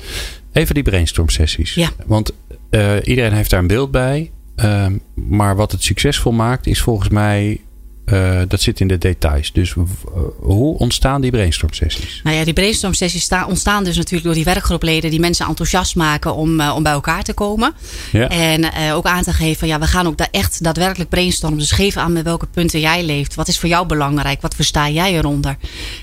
[0.51, 1.73] Even die brainstorm sessies.
[1.73, 1.89] Ja.
[2.05, 2.31] Want
[3.03, 4.31] iedereen heeft daar een beeld bij.
[4.55, 7.59] Ehm, maar wat het succesvol maakt is volgens mij
[8.05, 9.51] uh, dat zit in de details.
[9.51, 9.83] Dus uh,
[10.39, 12.21] hoe ontstaan die brainstorm sessies?
[12.23, 16.35] Nou ja, die brainstorm sessies ontstaan dus natuurlijk door die werkgroepleden die mensen enthousiast maken
[16.35, 17.73] om, uh, om bij elkaar te komen.
[18.11, 18.29] Ja.
[18.29, 21.59] En ook aan te geven, ja, we gaan ook daar echt daadwerkelijk brainstormen.
[21.59, 23.35] Dus geef aan met welke punten jij leeft.
[23.35, 24.41] Wat is voor jou belangrijk?
[24.41, 25.57] Wat versta jij eronder?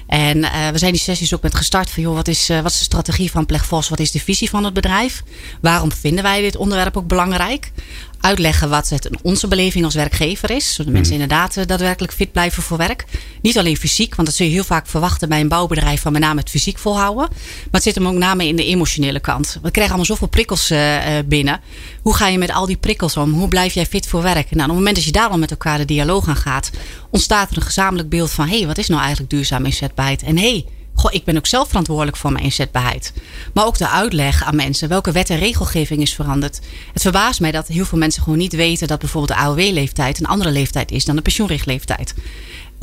[0.07, 0.41] En
[0.73, 3.31] we zijn die sessies ook met gestart van, joh, wat is, wat is de strategie
[3.31, 3.89] van Plegvos?
[3.89, 5.23] Wat is de visie van het bedrijf?
[5.61, 7.73] Waarom vinden wij dit onderwerp ook belangrijk?
[8.21, 10.75] Uitleggen wat het onze beleving als werkgever is.
[10.75, 11.23] Zodat mensen Mhm.
[11.23, 13.05] inderdaad uh, daadwerkelijk fit blijven voor werk.
[13.43, 16.21] Niet alleen fysiek, want dat zul je heel vaak verwachten bij een bouwbedrijf van met
[16.21, 17.29] name het fysiek volhouden.
[17.31, 19.59] Maar het zit hem ook name in de emotionele kant.
[19.63, 21.61] We krijgen allemaal zoveel prikkels uh, uh, binnen.
[22.03, 23.33] Hoe ga je met al die prikkels om?
[23.33, 24.51] Hoe blijf jij fit voor werk?
[24.51, 26.71] Nou, op het moment dat je daar al met elkaar de dialoog aan gaat,
[27.11, 30.23] ontstaat er een gezamenlijk beeld van: hé, hey, wat is nou eigenlijk duurzaam inzetbaarheid?
[30.23, 30.65] En hé, hey,
[31.01, 33.13] Goh, ik ben ook zelf verantwoordelijk voor mijn inzetbaarheid.
[33.55, 36.61] Maar ook de uitleg aan mensen welke wet en regelgeving is veranderd.
[36.93, 40.27] Het verbaast mij dat heel veel mensen gewoon niet weten dat bijvoorbeeld de AOW-leeftijd een
[40.27, 42.15] andere leeftijd is dan de pensioenrichtleeftijd.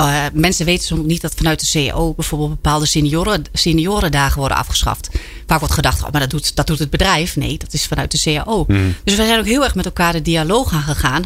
[0.01, 5.09] Uh, mensen weten soms niet dat vanuit de CEO bijvoorbeeld bepaalde senioren, seniorendagen worden afgeschaft.
[5.47, 7.35] Vaak wordt gedacht, oh, maar dat doet, dat doet het bedrijf.
[7.35, 8.65] Nee, dat is vanuit de CAO.
[8.67, 8.95] Mm.
[9.03, 11.23] Dus we zijn ook heel erg met elkaar de dialoog aangegaan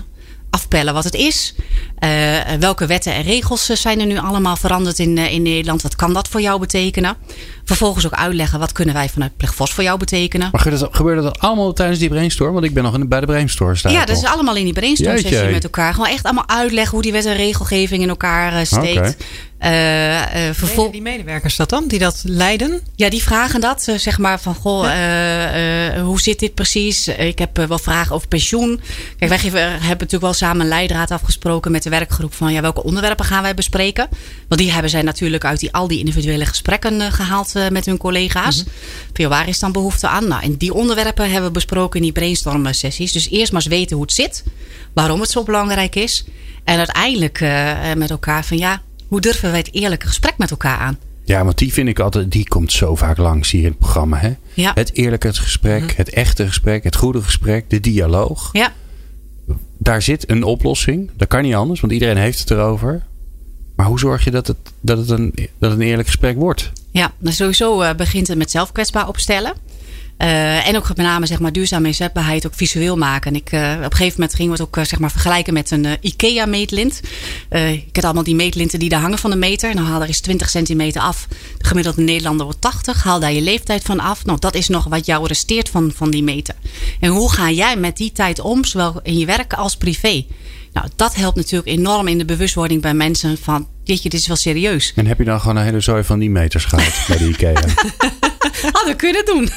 [0.51, 1.55] afpellen wat het is.
[2.03, 2.09] Uh,
[2.59, 5.81] welke wetten en regels zijn er nu allemaal veranderd in, uh, in Nederland?
[5.81, 7.15] Wat kan dat voor jou betekenen?
[7.63, 10.49] Vervolgens ook uitleggen wat kunnen wij vanuit Plegvos voor jou betekenen.
[10.51, 12.53] Maar gebeurde dat, gebeurde dat allemaal tijdens die brainstorm?
[12.53, 13.91] Want ik ben nog in, bij de brainstorm staan.
[13.91, 15.93] Ja, dat is allemaal in die brainstorm sessie met elkaar.
[15.93, 18.97] Gewoon echt allemaal uitleggen hoe die wet en regelgeving in elkaar steekt.
[18.97, 19.15] Okay.
[19.63, 22.81] Uh, uh, vervol- die medewerkers dat dan, die dat leiden?
[22.95, 23.85] Ja, die vragen dat.
[23.89, 26.01] Uh, zeg maar van, goh, ja.
[26.01, 27.07] hoe zit dit precies?
[27.07, 28.81] Ik heb wel vragen over pensioen.
[29.17, 32.61] Kijk, wij geven, hebben natuurlijk wel samen een leidraad afgesproken met de werkgroep van ja,
[32.61, 34.07] welke onderwerpen gaan wij bespreken?
[34.47, 38.63] Want die hebben zij natuurlijk uit die, al die individuele gesprekken gehaald met hun collega's.
[39.13, 40.27] Veel waar is dan behoefte aan?
[40.27, 43.11] Nou, en die onderwerpen hebben we besproken in die brainstorm sessies.
[43.11, 44.43] Dus eerst maar eens weten hoe het zit,
[44.93, 46.25] waarom het zo belangrijk is.
[46.63, 47.39] En uiteindelijk
[47.95, 50.97] met elkaar van ja, hoe durven wij het eerlijke gesprek met elkaar aan?
[51.23, 54.17] Ja, want die vind ik altijd, die komt zo vaak langs hier in het programma.
[54.17, 54.33] Hè?
[54.53, 54.71] Ja.
[54.75, 55.93] Het eerlijke gesprek, mhm.
[55.95, 58.49] het echte gesprek, het goede gesprek, de dialoog.
[58.51, 58.73] Ja.
[59.77, 61.09] Daar zit een oplossing.
[61.17, 63.03] Dat kan niet anders, want iedereen heeft het erover.
[63.75, 66.71] Maar hoe zorg je dat het, dat het, een, dat het een eerlijk gesprek wordt?
[66.91, 69.53] Ja, nou sowieso uh, begint het met zelfkwetsbaar opstellen.
[70.21, 73.31] Uh, en ook met name zeg maar, duurzame inzetbaarheid ook visueel maken.
[73.31, 75.53] En ik, uh, op een gegeven moment gingen we het ook uh, zeg maar, vergelijken
[75.53, 77.01] met een IKEA meetlint.
[77.49, 79.75] ik heb allemaal die meetlinten die daar hangen van de meter.
[79.75, 81.27] Nou haal er eens 20 centimeter af.
[81.57, 83.03] De gemiddelde Nederlander wordt 80.
[83.03, 84.25] Haal daar je leeftijd van af.
[84.25, 86.55] Nou, dat is nog wat jou resteert van, van die meter.
[86.99, 90.25] En hoe ga jij met die tijd om, zowel in je werk als privé?
[90.73, 94.35] Nou, dat helpt natuurlijk enorm in de bewustwording bij mensen van, dit, dit is wel
[94.35, 94.93] serieus.
[94.95, 97.53] En heb je dan gewoon een hele zooi van die meters gehad bij de IKEA?
[98.71, 99.49] Hadden we kunnen doen.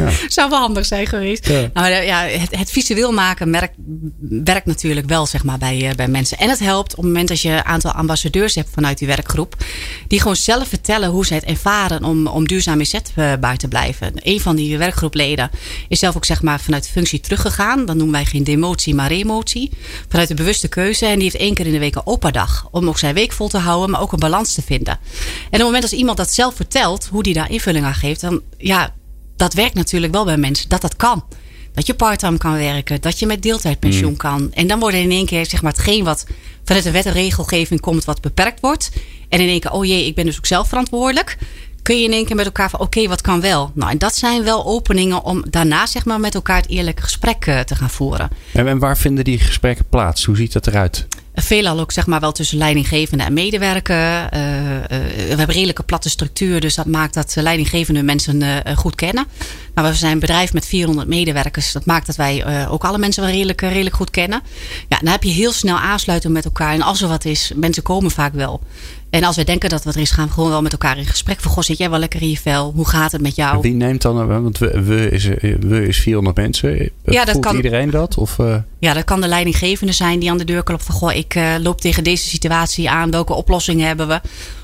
[0.00, 0.10] Ja.
[0.28, 1.48] Zou wel handig zijn geweest.
[1.48, 1.70] Ja.
[1.74, 3.74] Nou, ja, het, het visueel maken merkt,
[4.20, 6.38] werkt natuurlijk wel zeg maar, bij, uh, bij mensen.
[6.38, 9.54] En het helpt op het moment dat je een aantal ambassadeurs hebt vanuit die werkgroep.
[10.08, 14.12] Die gewoon zelf vertellen hoe ze het ervaren om, om duurzaam inzetbaar te blijven.
[14.14, 15.50] Een van die werkgroepleden
[15.88, 17.84] is zelf ook zeg maar, vanuit de functie teruggegaan.
[17.84, 19.70] Dan noemen wij geen demotie, maar remotie.
[20.08, 21.06] Vanuit de bewuste keuze.
[21.06, 22.68] En die heeft één keer in de week een opa-dag.
[22.70, 24.94] Om ook zijn week vol te houden, maar ook een balans te vinden.
[24.94, 28.20] En op het moment als iemand dat zelf vertelt, hoe die daar invulling aan geeft,
[28.20, 28.94] dan ja,
[29.40, 31.24] dat werkt natuurlijk wel bij mensen, dat dat kan.
[31.72, 34.16] Dat je parttime kan werken, dat je met deeltijdpensioen mm.
[34.16, 34.52] kan.
[34.52, 36.26] En dan wordt in één keer zeg maar, hetgeen wat
[36.64, 38.90] vanuit de wet en regelgeving komt, wat beperkt wordt.
[39.28, 41.36] En in één keer, oh jee, ik ben dus ook zelf verantwoordelijk.
[41.82, 43.70] Kun je in één keer met elkaar van, oké, wat kan wel?
[43.74, 47.46] Nou, en dat zijn wel openingen om daarna zeg maar, met elkaar het eerlijke gesprek
[47.46, 48.30] uh, te gaan voeren.
[48.52, 50.24] En, en waar vinden die gesprekken plaats?
[50.24, 51.06] Hoe ziet dat eruit?
[51.34, 53.96] Veelal ook zeg maar wel tussen leidinggevende en medewerker.
[53.96, 58.94] Uh, uh, we hebben redelijke platte structuur, dus dat maakt dat leidinggevende mensen uh, goed
[58.94, 59.26] kennen.
[59.74, 61.72] Maar we zijn een bedrijf met 400 medewerkers.
[61.72, 64.42] Dat maakt dat wij ook alle mensen wel redelijk, redelijk goed kennen.
[64.88, 66.72] Ja, dan heb je heel snel aansluiten met elkaar.
[66.72, 68.60] En als er wat is, mensen komen vaak wel.
[69.10, 71.06] En als wij denken dat wat er is, gaan we gewoon wel met elkaar in
[71.06, 71.40] gesprek.
[71.40, 72.72] Van, goh, zit jij wel lekker in je vel?
[72.74, 73.60] Hoe gaat het met jou?
[73.60, 75.24] Wie neemt dan, want we, we, is,
[75.60, 76.90] we is 400 mensen.
[77.04, 78.18] Ja, dat kan, iedereen dat?
[78.18, 78.56] Of, uh...
[78.78, 81.54] Ja, dat kan de leidinggevende zijn die aan de deur klopt van, goh, ik uh,
[81.60, 83.10] loop tegen deze situatie aan.
[83.10, 84.20] Welke oplossingen hebben we?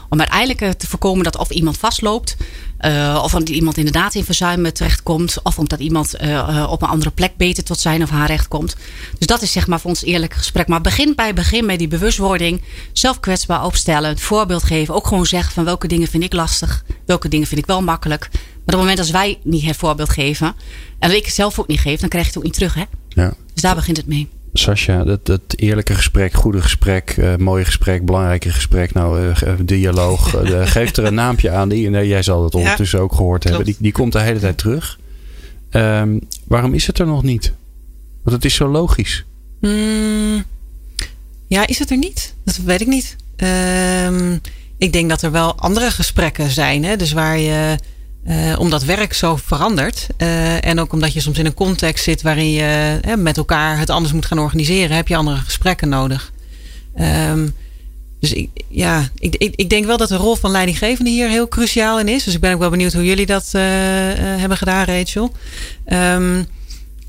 [0.08, 2.36] Om uiteindelijk te voorkomen dat of iemand vastloopt.
[2.80, 5.38] Uh, of omdat iemand inderdaad in verzuim terechtkomt.
[5.42, 8.76] Of omdat iemand uh, op een andere plek beter tot zijn of haar recht komt.
[9.18, 10.68] Dus dat is zeg maar voor ons eerlijke gesprek.
[10.68, 12.62] Maar begin bij begin met die bewustwording.
[12.92, 14.10] Zelf kwetsbaar opstellen.
[14.10, 14.94] Een voorbeeld geven.
[14.94, 16.84] Ook gewoon zeggen van welke dingen vind ik lastig.
[17.06, 18.28] Welke dingen vind ik wel makkelijk.
[18.32, 20.54] Maar op het moment als wij niet het voorbeeld geven.
[20.98, 22.00] En ik het zelf ook niet geef.
[22.00, 22.74] Dan krijg je het ook niet terug.
[22.74, 22.84] Hè?
[23.08, 23.34] Ja.
[23.52, 24.28] Dus daar begint het mee.
[24.56, 30.42] Sascha, dat, dat eerlijke gesprek, goede gesprek, uh, mooie gesprek, belangrijke gesprek, nou, uh, dialoog.
[30.42, 31.68] Uh, geef er een naampje aan.
[31.68, 33.64] Die, nee, jij zal het ondertussen ook gehoord hebben.
[33.64, 34.98] Die, die komt de hele tijd terug.
[35.70, 37.52] Um, waarom is het er nog niet?
[38.22, 39.24] Want het is zo logisch.
[39.60, 40.44] Mm,
[41.46, 42.34] ja, is het er niet?
[42.44, 43.16] Dat weet ik niet.
[44.06, 44.40] Um,
[44.78, 46.84] ik denk dat er wel andere gesprekken zijn.
[46.84, 46.96] Hè?
[46.96, 47.78] Dus waar je
[48.28, 50.06] uh, omdat werk zo verandert.
[50.18, 53.78] Uh, en ook omdat je soms in een context zit waarin je uh, met elkaar
[53.78, 56.32] het anders moet gaan organiseren, heb je andere gesprekken nodig.
[57.30, 57.54] Um,
[58.20, 61.48] dus ik, ja, ik, ik, ik, denk wel dat de rol van leidinggevende hier heel
[61.48, 62.24] cruciaal in is.
[62.24, 65.32] Dus ik ben ook wel benieuwd hoe jullie dat hebben gedaan, Rachel.
[65.86, 66.46] Um,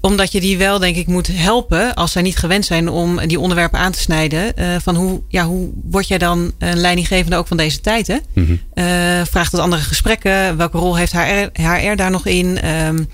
[0.02, 3.40] omdat je die wel, denk ik, moet helpen als zij niet gewend zijn om die
[3.40, 4.54] onderwerpen aan te snijden.
[4.60, 8.08] Uh, van hoe, ja, hoe word jij dan een leidinggevende ook van deze tijd?
[8.08, 8.18] Hè?
[8.34, 8.60] Mm -hmm.
[8.74, 8.86] uh,
[9.26, 10.58] vraagt het andere gesprekken.
[10.58, 12.70] Welke rol heeft HR, HR daar nog in?
[12.70, 13.08] Um,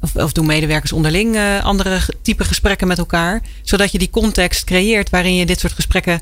[0.00, 3.42] of, of doen medewerkers onderling uh, andere type gesprekken met elkaar?
[3.62, 6.20] Zodat je die context creëert waarin je dit soort gesprekken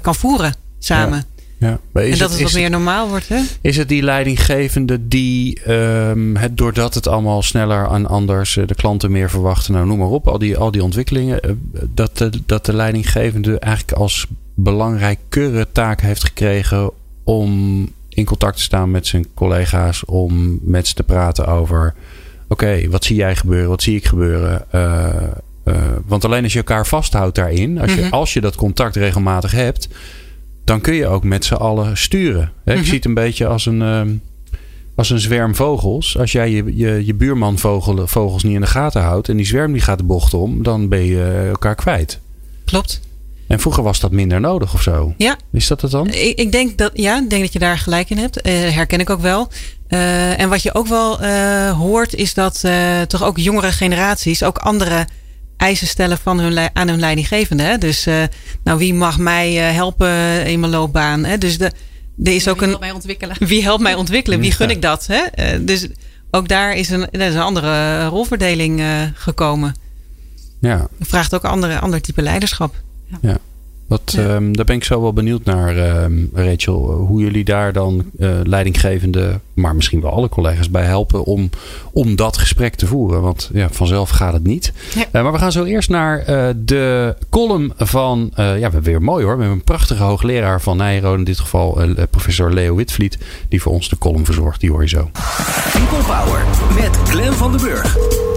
[0.00, 1.24] kan voeren samen.
[1.36, 1.39] Ja.
[1.60, 3.28] En dat het, het wat meer normaal wordt.
[3.28, 3.40] Hè?
[3.60, 9.10] Is het die leidinggevende die um, het, doordat het allemaal sneller en anders de klanten
[9.10, 11.60] meer verwachten, nou noem maar op, al die, al die ontwikkelingen,
[11.94, 16.90] dat de, dat de leidinggevende eigenlijk als belangrijkere taak heeft gekregen
[17.24, 21.94] om in contact te staan met zijn collega's, om met ze te praten over:
[22.48, 24.64] oké, wat zie jij gebeuren, wat zie ik gebeuren?
[24.74, 25.06] Uh,
[25.64, 25.74] uh,
[26.06, 28.12] want alleen als je elkaar vasthoudt daarin, als je, mm-hmm.
[28.12, 29.88] als je dat contact regelmatig hebt,
[30.64, 32.42] dan kun je ook met z'n allen sturen.
[32.42, 32.84] Ik mm-hmm.
[32.84, 34.00] zie het een beetje als een, uh,
[34.94, 36.18] als een zwerm vogels.
[36.18, 39.46] Als jij je, je, je buurman vogel, vogels niet in de gaten houdt en die
[39.46, 42.20] zwerm die gaat de bocht om, dan ben je elkaar kwijt.
[42.64, 43.00] Klopt.
[43.46, 45.14] En vroeger was dat minder nodig of zo.
[45.16, 45.36] Ja.
[45.52, 46.06] Is dat het dan?
[46.06, 48.46] Ik, ik denk dat, ja, ik denk dat je daar gelijk in hebt.
[48.46, 49.48] Uh, herken ik ook wel.
[49.88, 52.64] Uh, en wat je ook wel uh, hoort, is dat
[53.06, 55.06] toch ook jongere generaties ook andere
[55.60, 57.62] eisen stellen van hun, aan hun leidinggevende.
[57.62, 57.78] Hè?
[57.78, 58.06] Dus
[58.64, 61.24] nou, wie mag mij helpen in mijn loopbaan?
[61.24, 61.38] Hè?
[61.38, 61.72] Dus de,
[62.24, 62.68] er is ook wie een.
[62.68, 63.36] Helpt mij ontwikkelen?
[63.48, 64.40] Wie helpt mij ontwikkelen?
[64.40, 65.06] Wie gun ik dat?
[65.06, 65.64] Hè?
[65.64, 65.88] dus
[66.30, 68.82] ook daar is een, er is een andere rolverdeling
[69.14, 69.74] gekomen.
[70.60, 70.88] Ja.
[71.00, 72.74] Vraagt ook een andere, ander type leiderschap.
[73.20, 73.38] Ja.
[73.90, 76.90] Wat, ehm, daar ben ik zo wel benieuwd naar, ehm, Rachel.
[76.90, 81.50] Hoe jullie daar dan uh, leidinggevende, maar misschien wel alle collega's bij helpen om,
[81.92, 83.22] om dat gesprek te voeren.
[83.22, 84.72] Want ja, vanzelf gaat het niet.
[84.96, 89.02] Uh, maar we gaan zo eerst naar uh, de column van, ja, we hebben weer
[89.02, 89.34] mooi hoor.
[89.34, 91.78] We hebben een prachtige hoogleraar van Nijrode, in dit geval
[92.10, 94.60] professor Leo Witvliet, die voor ons de column verzorgt.
[94.60, 95.10] Die hoor je zo.
[95.72, 98.29] People Power met Glen van den Burg.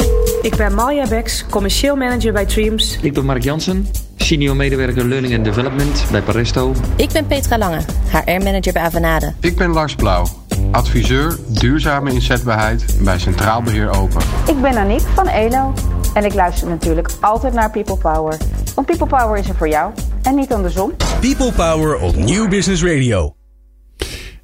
[0.43, 2.97] Ik ben Malja Beks, commercieel manager bij Dreams.
[3.01, 6.73] Ik ben Mark Jansen, senior medewerker Learning and Development bij Paresto.
[6.95, 9.34] Ik ben Petra Lange, HR-manager bij Avanade.
[9.39, 10.25] Ik ben Lars Blauw,
[10.71, 14.21] adviseur duurzame inzetbaarheid bij Centraal Beheer Open.
[14.47, 15.73] Ik ben Aniek van ELO
[16.13, 18.38] en ik luister natuurlijk altijd naar People Power.
[18.75, 19.91] Want People Power is er voor jou
[20.23, 20.91] en niet andersom.
[21.19, 23.36] People Power op New Business Radio.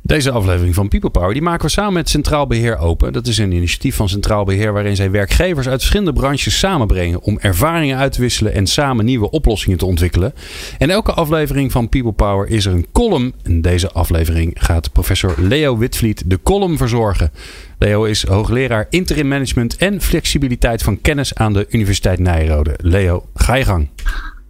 [0.10, 3.14] Deze aflevering van People Power die maken we samen met Centraal Beheer Open.
[3.14, 7.40] Dat is een initiatief van Centraal Beheer waarin zij werkgevers uit verschillende branches samenbrengen om
[7.40, 10.34] ervaringen uit te wisselen en samen nieuwe oplossingen te ontwikkelen.
[10.78, 13.34] En elke aflevering van People Power is er een column.
[13.44, 17.32] En deze aflevering gaat professor Leo Witvliet de column verzorgen.
[17.78, 22.74] Leo is hoogleraar interim management en flexibiliteit van kennis aan de Universiteit Nijrode.
[22.82, 23.90] Leo, ga je gang.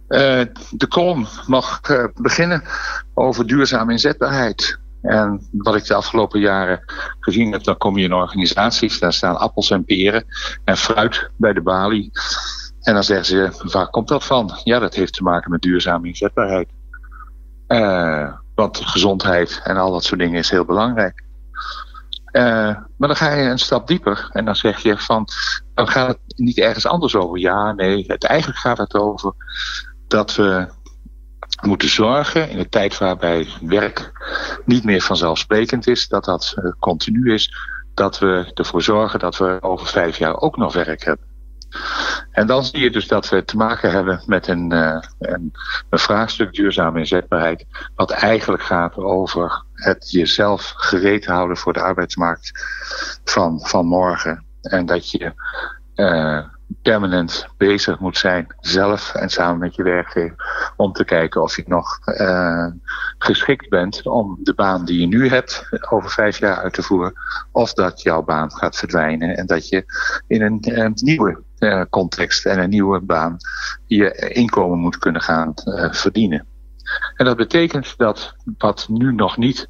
[0.08, 0.18] Uh,
[0.70, 2.62] de column mag uh, beginnen
[3.14, 4.78] over duurzame inzetbaarheid.
[5.02, 6.84] En wat ik de afgelopen jaren
[7.20, 10.24] gezien heb, dan kom je in organisaties, daar staan appels en peren
[10.64, 12.10] en fruit bij de balie.
[12.80, 14.58] En dan zeggen ze, waar komt dat van?
[14.64, 16.68] Ja, dat heeft te maken met duurzame inzetbaarheid.
[17.68, 21.24] Uh, want gezondheid en al dat soort dingen is heel belangrijk.
[22.32, 22.42] Uh,
[22.96, 25.28] maar dan ga je een stap dieper en dan zeg je van,
[25.74, 27.38] dan gaat het niet ergens anders over.
[27.38, 29.32] Ja, nee, het, eigenlijk gaat het over
[30.08, 30.68] dat we
[31.60, 34.12] moeten zorgen in een tijd waarbij werk
[34.64, 37.54] niet meer vanzelfsprekend is, dat dat uh, continu is,
[37.94, 41.28] dat we ervoor zorgen dat we over vijf jaar ook nog werk hebben.
[42.30, 45.52] En dan zie je dus dat we te maken hebben met een, een,
[45.90, 52.50] een vraagstuk duurzame inzetbaarheid, wat eigenlijk gaat over het jezelf gereed houden voor de arbeidsmarkt
[53.24, 54.44] van, van morgen.
[54.60, 55.32] En dat je
[55.94, 56.44] uh,
[56.82, 60.34] permanent bezig moet zijn, zelf en samen met je werkgever,
[60.76, 62.66] om te kijken of je nog uh,
[63.18, 67.12] geschikt bent om de baan die je nu hebt over vijf jaar uit te voeren,
[67.52, 69.84] of dat jouw baan gaat verdwijnen en dat je
[70.26, 73.36] in een, een nieuwe uh, context en een nieuwe baan
[73.86, 76.46] je inkomen moet kunnen gaan uh, verdienen.
[77.14, 79.68] En dat betekent dat wat nu nog niet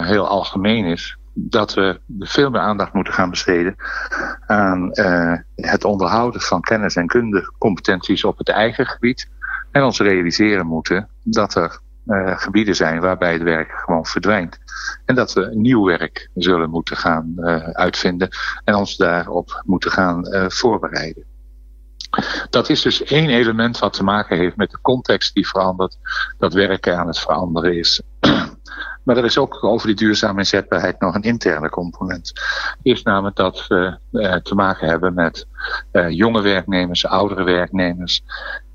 [0.00, 3.76] heel algemeen is, dat we veel meer aandacht moeten gaan besteden
[4.46, 9.28] aan uh, het onderhouden van kennis en kunde competenties op het eigen gebied.
[9.70, 14.58] En ons realiseren moeten dat er uh, gebieden zijn waarbij het werk gewoon verdwijnt.
[15.04, 18.28] En dat we nieuw werk zullen moeten gaan uh, uitvinden
[18.64, 21.24] en ons daarop moeten gaan voorbereiden.
[22.50, 25.98] Dat is dus één element wat te maken heeft met de context die verandert,
[26.38, 28.02] dat werken aan het veranderen is.
[29.08, 32.32] Maar er is ook over die duurzame inzetbaarheid nog een interne component.
[32.82, 35.46] Is namelijk dat we uh, te maken hebben met
[35.92, 38.22] uh, jonge werknemers, oudere werknemers,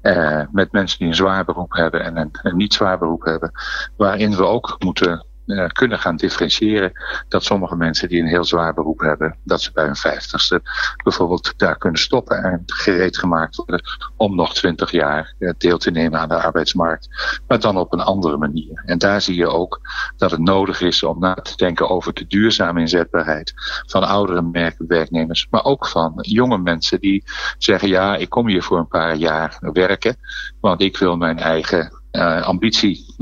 [0.01, 3.51] uh, met mensen die een zwaar beroep hebben en een niet zwaar beroep hebben,
[3.97, 6.91] waarin we ook moeten uh, kunnen gaan differentiëren.
[7.27, 10.61] Dat sommige mensen die een heel zwaar beroep hebben, dat ze bij hun vijftigste
[11.03, 13.81] bijvoorbeeld daar kunnen stoppen en gereed gemaakt worden
[14.17, 17.07] om nog twintig jaar uh, deel te nemen aan de arbeidsmarkt.
[17.47, 18.83] Maar dan op een andere manier.
[18.85, 19.81] En daar zie je ook
[20.17, 23.53] dat het nodig is om na te denken over de duurzame inzetbaarheid
[23.85, 27.23] van oudere werknemers, maar ook van jonge mensen die
[27.57, 30.15] zeggen ja, ik kom hier voor een paar jaar werken,
[30.59, 32.02] want ik wil mijn eigen
[32.43, 33.13] ambitie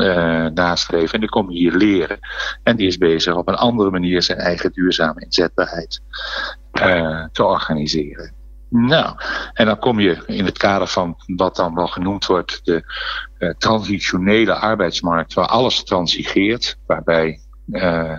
[0.53, 1.13] nastreven.
[1.13, 2.19] En dan kom je hier leren.
[2.63, 6.01] En die is bezig op een andere manier zijn eigen duurzame inzetbaarheid
[7.31, 8.33] te organiseren.
[8.69, 9.15] Nou,
[9.53, 12.83] en dan kom je in het kader van wat dan wel genoemd wordt de
[13.57, 17.39] transitionele arbeidsmarkt, waar alles transigeert, waarbij
[17.71, 18.17] uh,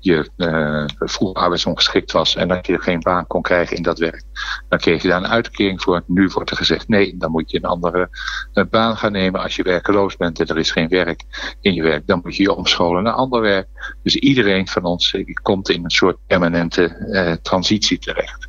[0.00, 4.22] je uh, vroeger arbeidsongeschikt was en dat je geen baan kon krijgen in dat werk.
[4.68, 6.02] Dan kreeg je daar een uitkering voor.
[6.06, 8.08] Nu wordt er gezegd nee, dan moet je een andere
[8.54, 9.42] uh, baan gaan nemen.
[9.42, 11.22] Als je werkeloos bent en er is geen werk
[11.60, 13.68] in je werk, dan moet je je omscholen naar ander werk.
[14.02, 18.48] Dus iedereen van ons komt in een soort permanente transitie terecht.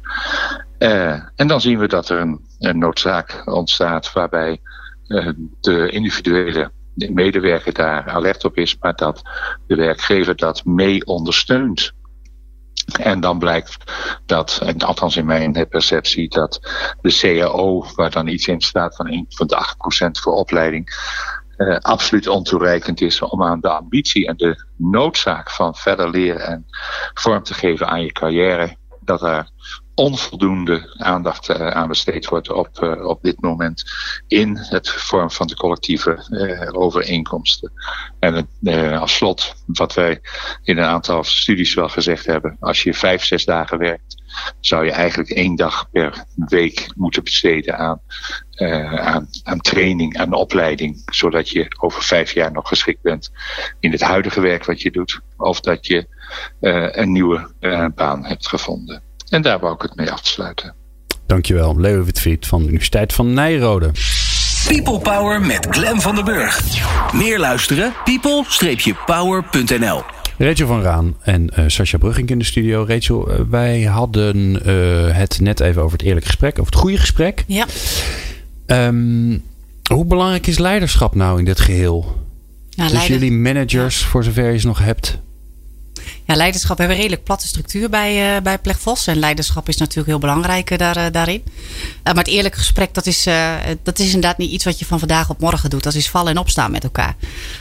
[1.36, 4.60] en dan zien we dat er een, een noodzaak ontstaat waarbij
[5.62, 9.21] de individuele de medewerker daar alert op is, maar dat
[9.67, 11.93] de werkgever dat mee ondersteunt.
[12.99, 13.77] En dan blijkt
[14.25, 16.60] dat, en althans in mijn perceptie, dat
[17.01, 20.89] de CAO, waar dan iets in staat van 1 van de 8% voor opleiding,
[21.58, 26.65] uh, absoluut ontoereikend is om aan de ambitie en de noodzaak van verder leren en
[27.13, 28.75] vorm te geven aan je carrière,
[29.06, 29.50] dat er
[29.96, 33.84] onvoldoende aandacht uh, aan besteed wordt op, uh, op dit moment
[34.28, 37.72] in het vorm van de collectieve uh, overeenkomsten.
[38.20, 38.48] En
[39.00, 40.22] als slot, wat wij
[40.63, 44.23] in een aantal studies wel gezegd hebben, als je vijf, zes dagen werkt,
[44.60, 48.02] zou je eigenlijk één dag per week moeten besteden aan,
[48.96, 53.32] aan, aan training, aan opleiding, zodat je over vijf jaar nog geschikt bent
[53.80, 56.08] in het huidige werk wat je doet, of dat je
[56.91, 57.52] een nieuwe
[57.96, 59.02] baan hebt gevonden.
[59.30, 60.76] En daar wou ik het mee afsluiten.
[61.26, 63.91] Dankjewel, Leo Witfried van de Universiteit van Nijrode.
[64.67, 66.62] People Power met Glen van den Burg.
[67.13, 67.93] Meer luisteren?
[68.04, 70.04] people-power.nl
[70.38, 72.86] Rachel van Raan en uh, Sascha Brugging in de studio.
[72.88, 76.98] Rachel, uh, wij hadden uh, het net even over het eerlijke gesprek, over het goede
[76.98, 77.43] gesprek.
[77.48, 77.65] Ja.
[78.65, 79.43] Um,
[79.91, 82.26] hoe belangrijk is leiderschap nou in dit geheel?
[82.69, 83.17] Ja, dus leider...
[83.17, 84.08] jullie managers, ja.
[84.08, 85.19] voor zover je ze nog hebt.
[86.26, 86.78] Ja, leiderschap.
[86.78, 88.60] Hebben een redelijk platte structuur bij, uh, bij.
[89.06, 91.44] En leiderschap is natuurlijk heel belangrijk uh, daar, uh, daarin.
[92.04, 93.28] maar het eerlijke gesprek, dat is,
[93.84, 95.84] dat is inderdaad niet iets wat je van vandaag op morgen doet.
[95.84, 97.16] Dat is vallen en opstaan met elkaar.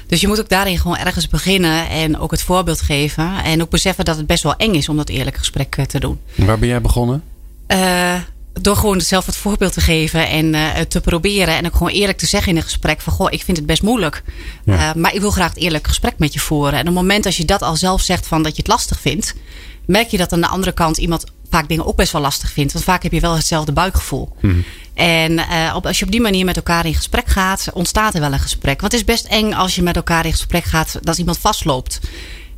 [0.07, 1.89] Dus je moet ook daarin gewoon ergens beginnen.
[1.89, 3.45] En ook het voorbeeld geven.
[3.45, 6.21] En ook beseffen dat het best wel eng is om dat eerlijke gesprek te doen.
[6.35, 7.32] Waar ben jij begonnen?
[8.63, 11.57] Door gewoon zelf het voorbeeld te geven en uh, te proberen.
[11.57, 13.83] En ook gewoon eerlijk te zeggen in een gesprek: van goh, ik vind het best
[13.83, 14.23] moeilijk.
[14.65, 14.75] Ja.
[14.75, 16.73] Uh, maar ik wil graag het eerlijk gesprek met je voeren.
[16.73, 19.01] En op het moment als je dat al zelf zegt van dat je het lastig
[19.01, 19.35] vindt,
[19.87, 22.73] merk je dat aan de andere kant iemand vaak dingen ook best wel lastig vindt.
[22.73, 24.37] Want vaak heb je wel hetzelfde buikgevoel.
[24.41, 24.65] Hmm.
[24.95, 28.21] En uh, op, als je op die manier met elkaar in gesprek gaat, ontstaat er
[28.21, 28.81] wel een gesprek.
[28.81, 32.01] Want het is best eng als je met elkaar in gesprek gaat dat iemand vastloopt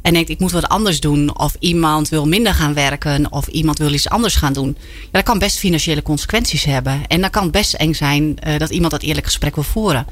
[0.04, 1.38] en denkt ik moet wat anders doen.
[1.38, 3.32] Of iemand wil minder gaan werken.
[3.32, 4.76] Of iemand wil iets anders gaan doen.
[4.78, 7.06] Ja, dat kan best financiële consequenties hebben.
[7.06, 10.06] En dan kan best eng zijn uh, dat iemand dat eerlijk gesprek wil voeren.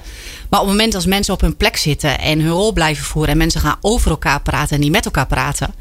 [0.48, 3.30] Maar op het moment als mensen op hun plek zitten en hun rol blijven voeren.
[3.30, 5.74] En mensen gaan over elkaar praten en niet met elkaar praten.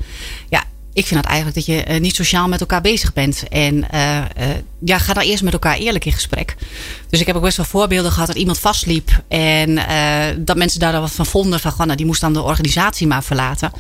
[0.50, 3.44] Ja, ik vind het eigenlijk dat je uh, niet sociaal met elkaar bezig bent.
[3.50, 4.24] En uh, uh,
[4.80, 6.56] ja, ga dan eerst met elkaar eerlijk in gesprek.
[7.10, 9.24] Dus ik heb ook best wel voorbeelden gehad dat iemand vastliep.
[9.28, 9.76] En
[10.46, 11.60] dat mensen daar wat van vonden.
[11.60, 13.72] Van, nou, die moest dan de organisatie maar verlaten.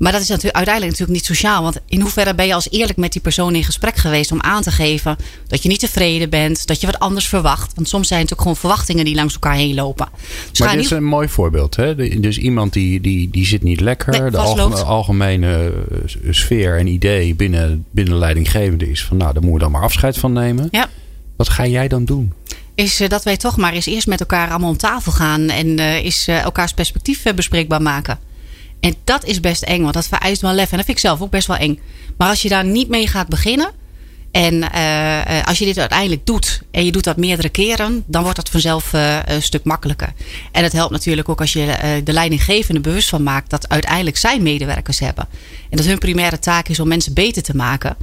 [0.00, 1.62] Maar dat is natuurlijk uiteindelijk natuurlijk niet sociaal.
[1.62, 4.62] Want in hoeverre ben je als eerlijk met die persoon in gesprek geweest om aan
[4.62, 7.72] te geven dat je niet tevreden bent, dat je wat anders verwacht.
[7.74, 10.08] Want soms zijn het ook gewoon verwachtingen die langs elkaar heen lopen.
[10.50, 11.76] Dus maar dit is een mooi voorbeeld.
[11.76, 12.20] Hè?
[12.20, 14.20] Dus iemand die, die, die zit niet lekker.
[14.20, 15.72] Nee, de algemene, algemene
[16.30, 19.82] sfeer en idee binnen, binnen de leidinggevende is van nou, daar moet je dan maar
[19.82, 20.68] afscheid van nemen.
[20.70, 20.88] Ja.
[21.36, 22.32] Wat ga jij dan doen?
[22.74, 26.04] is dat wij toch maar eens eerst met elkaar allemaal om tafel gaan en uh,
[26.04, 28.18] is uh, elkaars perspectief uh, bespreekbaar maken.
[28.80, 30.70] En dat is best eng, want dat vereist wel lef.
[30.70, 31.80] En dat vind ik zelf ook best wel eng.
[32.16, 33.70] Maar als je daar niet mee gaat beginnen.
[34.30, 38.36] En uh, als je dit uiteindelijk doet en je doet dat meerdere keren, dan wordt
[38.36, 40.12] dat vanzelf uh, een stuk makkelijker.
[40.52, 44.40] En het helpt natuurlijk ook als je de leidinggevende bewust van maakt dat uiteindelijk zij
[44.40, 45.28] medewerkers hebben.
[45.70, 47.96] En dat hun primaire taak is om mensen beter te maken.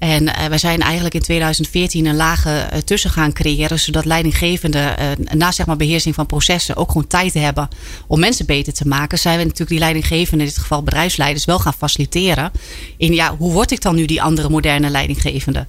[0.00, 3.78] En uh, wij zijn eigenlijk in 2014 een lage uh, tussen gaan creëren.
[3.78, 7.68] Zodat leidinggevenden uh, na zeg maar, beheersing van processen ook gewoon tijd hebben
[8.06, 9.18] om mensen beter te maken.
[9.18, 12.50] Zijn we natuurlijk die leidinggevenden, in dit geval bedrijfsleiders, wel gaan faciliteren.
[12.96, 15.66] In ja, hoe word ik dan nu die andere moderne leidinggevende?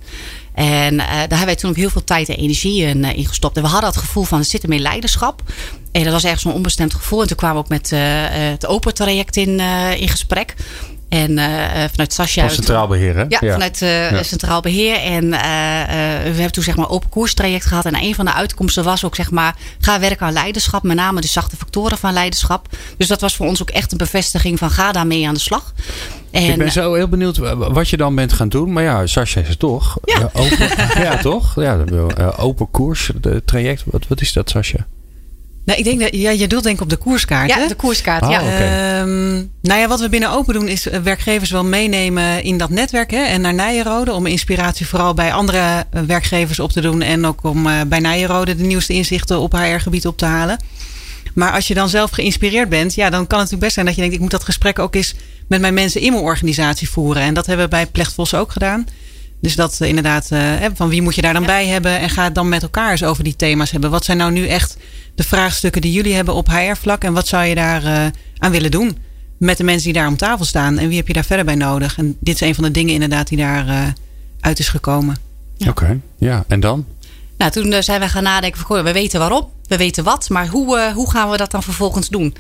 [0.54, 3.58] En daar hebben wij toen ook heel veel tijd en energie in, gestopt.
[3.58, 5.44] En we hadden het gevoel van het zit er in leiderschap.
[5.92, 7.22] En dat was ergens zo'n onbestemd gevoel.
[7.22, 7.90] En toen kwamen we ook met
[8.52, 9.60] het open traject in,
[9.98, 10.56] in gesprek.
[11.12, 11.46] En uh,
[11.90, 12.42] vanuit Sascha.
[12.42, 13.26] Van Centraal Beheer, hè?
[13.28, 13.52] Ja, ja.
[13.52, 14.24] vanuit uh, ja.
[14.24, 14.96] Centraal Beheer.
[14.96, 17.86] En uh, we hebben toen zeg maar open koerstraject gehad.
[17.86, 19.56] En een van de uitkomsten was ook zeg maar.
[19.80, 20.84] Ga werken aan leiderschap.
[20.84, 22.68] Met name de zachte factoren van leiderschap.
[22.98, 25.74] Dus dat was voor ons ook echt een bevestiging van ga daarmee aan de slag.
[26.32, 28.74] En, ik ben zo heel benieuwd wat je dan bent gaan doen.
[28.74, 29.98] Maar ja, Sascha is het toch?
[30.04, 30.70] Ja, open,
[31.06, 31.56] ja toch?
[31.56, 31.86] Ja,
[32.38, 33.84] open koers, de traject.
[33.86, 34.88] Wat, wat is dat, Sascha?
[35.66, 37.50] Nou, ik denk dat ja, je doelt denk ik op de koerskaart.
[37.50, 37.68] Ja, hè?
[37.68, 38.24] de koerskaart.
[38.24, 38.42] Oh, ja.
[38.42, 38.52] oké.
[38.52, 42.70] Ehm, nou ja, wat we binnen Open doen is eh, werkgevers wel meenemen in dat
[42.70, 44.14] netwerk hè, en naar Nijenrode.
[44.14, 47.02] Om inspiratie vooral bij andere eh, werkgevers op te doen.
[47.02, 50.60] En ook om eh, bij Nijenrode de nieuwste inzichten op HR-gebied op te halen.
[51.34, 53.96] Maar als je dan zelf geïnspireerd bent, ja, dan kan het natuurlijk best zijn dat
[53.96, 55.16] je denkt: ik moet dat gesprek ook eens
[55.48, 57.22] met mijn mensen in mijn organisatie voeren.
[57.22, 58.86] En dat hebben we bij Plechtvos ook gedaan.
[59.42, 62.00] Dus dat eh, inderdaad, eh, van wie moet je daar dan bij hebben?
[62.00, 63.90] En ga het dan met elkaar eens over die thema's hebben.
[63.90, 64.78] Wat zijn nou nu echt
[65.16, 67.04] de vraagstukken die jullie hebben op HR-vlak?
[67.04, 68.06] En wat zou je daar eh,
[68.38, 68.98] aan willen doen?
[69.38, 70.78] Met de mensen die daar om tafel staan.
[70.78, 71.98] En wie heb je daar verder bij nodig?
[71.98, 73.88] En dit is een van de dingen inderdaad die daar eh,
[74.40, 75.16] uit is gekomen.
[75.68, 76.44] Oké, ja.
[76.48, 76.86] En dan?
[77.38, 80.48] Nou, toen zijn we gaan nadenken van, goh, we weten waarom, we weten wat, maar
[80.48, 82.36] hoe, eh, hoe gaan we dat dan vervolgens doen?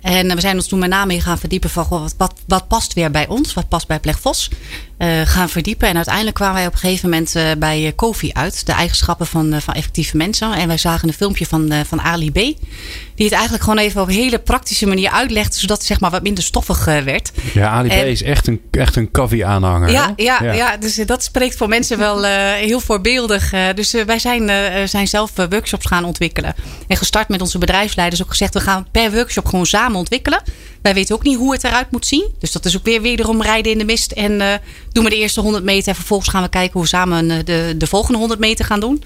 [0.00, 2.68] En we zijn ons toen met name in gaan verdiepen van, goh, wat, wat, wat
[2.68, 4.50] past weer bij ons, wat past bij Plechvos?
[4.98, 8.30] Eh gaan verdiepen en uiteindelijk kwamen wij op een gegeven moment eh, bij eh, Kofi
[8.32, 10.52] uit, de eigenschappen van, van effectieve mensen.
[10.52, 14.08] En wij zagen een filmpje van, van Ali B, die het eigenlijk gewoon even op
[14.08, 17.32] een hele praktische manier uitlegde, zodat het zeg maar wat minder stoffig werd.
[17.54, 19.90] Ja, Ali B is echt een, echt een koffie-aanhanger.
[19.90, 20.76] Ja, ja, ja.
[20.76, 22.24] dus dat spreekt voor mensen wel
[22.54, 23.52] heel voorbeeldig.
[23.74, 24.50] Dus wij zijn,
[24.88, 26.54] zijn zelf workshops gaan ontwikkelen.
[26.88, 28.54] En gestart met onze bedrijfsleiders ook gezegd...
[28.54, 30.42] we gaan per workshop gewoon samen ontwikkelen.
[30.82, 32.34] Wij weten ook niet hoe het eruit moet zien.
[32.38, 34.12] Dus dat is ook weer wederom rijden in de mist.
[34.12, 34.60] En
[34.96, 35.88] doen we de eerste 100 meter.
[35.88, 38.80] En vervolgens gaan we kijken hoe we samen eh, de, de volgende 100 meter gaan
[38.80, 39.02] doen.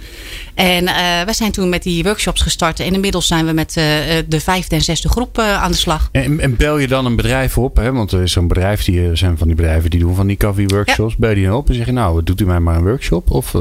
[0.55, 2.81] En eh wij zijn toen met die workshops gestart.
[2.81, 3.85] En inmiddels zijn we met eh,
[4.29, 6.09] de vijfde en zesde groep aan de slag.
[6.13, 7.93] En, en bel je dan een bedrijf op, hè?
[7.93, 10.37] want er is zo'n bedrijf, die er zijn van die bedrijven die doen van die
[10.37, 11.17] coffee workshops.
[11.17, 13.31] Bel je die op en zeg je, nou, doet u mij maar een workshop?
[13.31, 13.55] Of,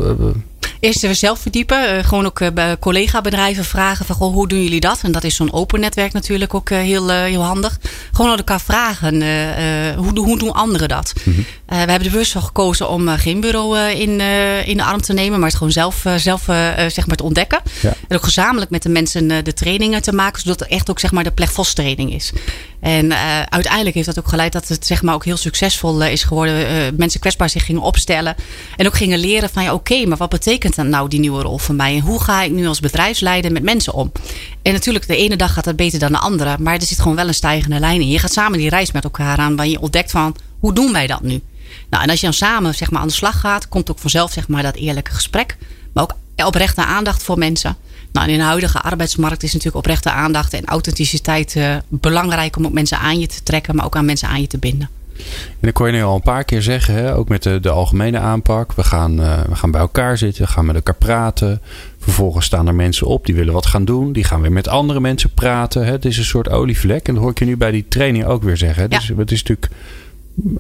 [0.80, 1.98] Eerst zelf verdiepen.
[1.98, 5.00] eh, gewoon ook eh, bij collega-bedrijven vragen van goh, hoe doen jullie dat?
[5.04, 7.80] En dat is zo'n open netwerk natuurlijk ook eh, heel, heel handig.
[8.12, 9.14] Gewoon aan elkaar vragen.
[9.98, 11.14] hoe, doen- hoe doen anderen dat?
[11.24, 11.38] Mhm.
[11.66, 14.10] We hebben er bewust voor gekozen om geen bureau in,
[14.66, 15.40] in de arm te nemen.
[15.40, 16.42] Maar het gewoon zelf, zelf
[16.88, 17.60] zeg maar te ontdekken.
[17.82, 17.94] Ja.
[18.08, 20.42] En ook gezamenlijk met de mensen de trainingen te maken.
[20.42, 22.32] Zodat het echt ook zeg maar de plekvos training is.
[22.80, 23.14] En
[23.50, 26.96] uiteindelijk heeft dat ook geleid dat het zeg maar ook heel succesvol is geworden.
[26.98, 28.36] Mensen kwetsbaar zich gingen opstellen.
[28.76, 31.76] En ook gingen leren van ja, oké, maar wat betekent nou die nieuwe rol voor
[31.76, 31.96] mij?
[31.96, 34.12] En hoe ga ik nu als bedrijfsleider met mensen om?
[34.62, 36.58] En natuurlijk, de ene dag gaat het beter dan de andere.
[36.60, 38.10] Maar er zit gewoon wel een stijgende lijn in.
[38.10, 39.56] Je gaat samen die reis met elkaar aan.
[39.56, 41.42] Waar je ontdekt van hoe doen wij dat nu?
[41.90, 44.32] Nou, en als je dan samen zeg maar, aan de slag gaat, komt ook vanzelf
[44.32, 45.58] zeg maar, dat eerlijke gesprek.
[45.94, 46.16] Maar ook
[46.46, 47.78] oprechte aandacht voor mensen.
[48.12, 52.74] Nou, in de huidige arbeidsmarkt is natuurlijk oprechte aandacht en authenticiteit eh, belangrijk om ook
[52.74, 54.90] mensen aan je te trekken, maar ook aan mensen aan je te binden.
[55.50, 57.16] En dat kon je nu al een paar keer zeggen, hè?
[57.16, 58.74] ook met de, de algemene aanpak.
[58.74, 61.62] We gaan, eh, we gaan bij elkaar zitten, we gaan met elkaar praten.
[62.00, 64.12] Vervolgens staan er mensen op die willen wat gaan doen.
[64.12, 65.86] Die gaan weer met andere mensen praten.
[65.86, 65.92] Hè?
[65.92, 67.08] Het is een soort olievlek.
[67.08, 68.84] En dat hoor ik je nu bij die training ook weer zeggen.
[68.84, 68.88] hè.
[68.88, 69.72] Dus het is natuurlijk.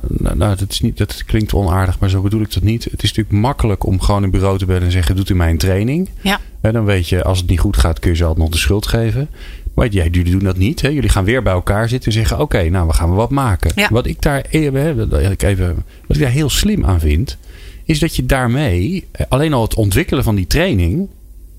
[0.08, 2.84] Nou, nou, dat, is niet, dat klinkt onaardig, maar zo bedoel ik dat niet.
[2.84, 5.50] Het is natuurlijk makkelijk om gewoon een bureau te bellen en zeggen: Doet u mij
[5.50, 6.10] een training?
[6.22, 6.40] Ja.
[6.62, 8.58] Hè, dan weet je, als het niet goed gaat, kun je ze altijd nog de
[8.58, 9.30] schuld geven.
[9.74, 10.82] Maar jij, jullie doen dat niet.
[10.82, 10.88] Hè?
[10.88, 13.72] Jullie gaan weer bij elkaar zitten en zeggen: Oké, nou, we gaan wat maken.
[13.76, 13.88] Ja.
[13.92, 15.76] Wat ik daar even, ik even,
[16.08, 17.38] wat ik daar heel slim aan vind,
[17.84, 21.08] is dat je daarmee eh, alleen al het ontwikkelen van die training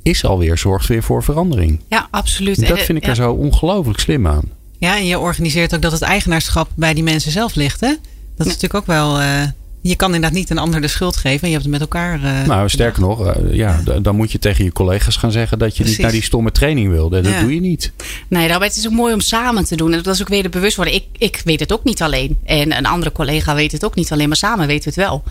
[0.02, 1.80] is alweer zorgt weer voor verandering.
[1.88, 2.68] Ja, absoluut.
[2.68, 3.10] Dat En, vind ik ja.
[3.10, 4.44] er zo ongelooflijk slim aan.
[4.80, 7.80] Ja, en je organiseert ook dat het eigenaarschap bij die mensen zelf ligt.
[7.80, 7.94] Hè?
[8.36, 9.20] Dat is natuurlijk ook wel.
[9.20, 9.42] eh,
[9.82, 11.46] je kan inderdaad niet een ander de schuld geven.
[11.48, 12.24] Je hebt het met elkaar.
[12.24, 15.68] eh, Nou, sterker nog, eh, ja, dan moet je tegen je collega's gaan zeggen dat
[15.70, 15.92] je Precies.
[15.96, 17.20] niet naar die stomme training wilde.
[17.20, 17.40] Dat Ja.
[17.40, 17.92] doe je niet.
[18.28, 19.92] Nee, daarbij het is ook mooi om samen te doen.
[19.92, 20.96] En dat is ook weer de bewustwording.
[20.96, 22.38] Ik, ik weet het ook niet alleen.
[22.44, 24.28] En een andere collega weet het ook niet alleen.
[24.28, 25.22] Maar samen weten we het wel.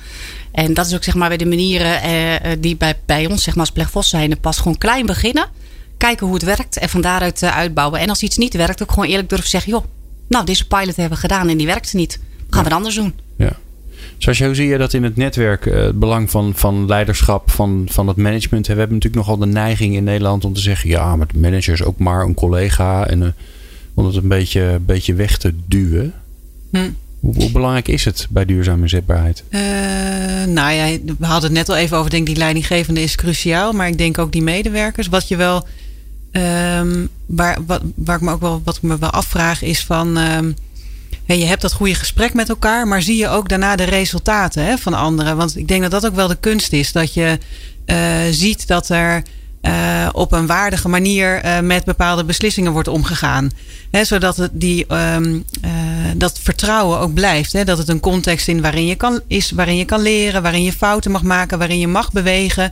[0.51, 1.99] En dat is ook zeg maar bij de manieren
[2.61, 4.39] die bij, bij ons zeg maar als Plechvos zijn.
[4.39, 5.45] Pas gewoon klein beginnen.
[5.99, 6.77] Kijken hoe het werkt.
[6.77, 7.99] En van daaruit eh, uitbouwen.
[7.99, 9.71] En als iets niet werkt, ook gewoon eerlijk durven zeggen.
[9.71, 9.83] Joh,
[10.27, 12.19] nou deze pilot hebben we gedaan en die werkte niet.
[12.49, 13.13] Gaan we het anders doen.
[13.37, 13.57] Ja.
[14.17, 17.87] Zoals hoe zie je dat in het netwerk, eh, het belang van, van leiderschap, van,
[17.91, 18.67] van het management?
[18.67, 21.73] We hebben natuurlijk nogal de neiging in Nederland om te zeggen: ja, maar de manager
[21.73, 23.07] is ook maar een collega.
[23.07, 23.29] En eh,
[23.93, 26.13] om het een beetje, een beetje weg te duwen.
[26.71, 26.89] Hm.
[27.19, 29.43] Hoe, hoe belangrijk is het bij duurzame inzetbaarheid?
[29.49, 29.61] Eh,
[30.47, 32.05] nou ja, we hadden het net al even over.
[32.05, 33.71] Ik denk die leidinggevende is cruciaal.
[33.71, 35.07] Maar ik denk ook die medewerkers.
[35.07, 35.67] Wat je wel.
[36.31, 40.15] Ehm, waar, wat, waar ik me ook wel, wat ik me wel afvraag is van.
[41.25, 42.87] hè, je hebt dat goede gesprek met elkaar.
[42.87, 45.37] Maar zie je ook daarna de resultaten hè, van anderen?
[45.37, 46.91] Want ik denk dat dat ook wel de kunst is.
[46.91, 47.37] Dat je
[47.85, 47.97] eh,
[48.31, 49.23] ziet dat er.
[49.61, 53.51] eh, op een waardige manier eh, met bepaalde beslissingen wordt omgegaan.
[53.91, 55.71] Hè, zodat het die, ehm, eh,
[56.15, 57.53] dat vertrouwen ook blijft.
[57.53, 60.63] Hè, dat het een context in waarin je kan, is waarin je kan leren, waarin
[60.63, 62.71] je fouten mag maken, waarin je mag bewegen.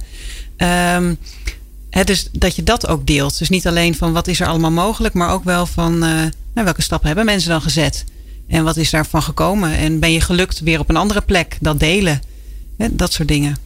[1.89, 3.37] Dus dat je dat ook deelt.
[3.37, 6.09] Dus niet alleen van wat is er allemaal mogelijk, maar ook wel van eh,
[6.53, 8.03] nou, welke stappen hebben mensen dan gezet.
[8.47, 9.71] En wat is daarvan gekomen?
[9.77, 11.57] En ben je gelukt weer op een andere plek?
[11.61, 12.21] Dat delen.
[12.77, 13.57] Hè, dat soort dingen.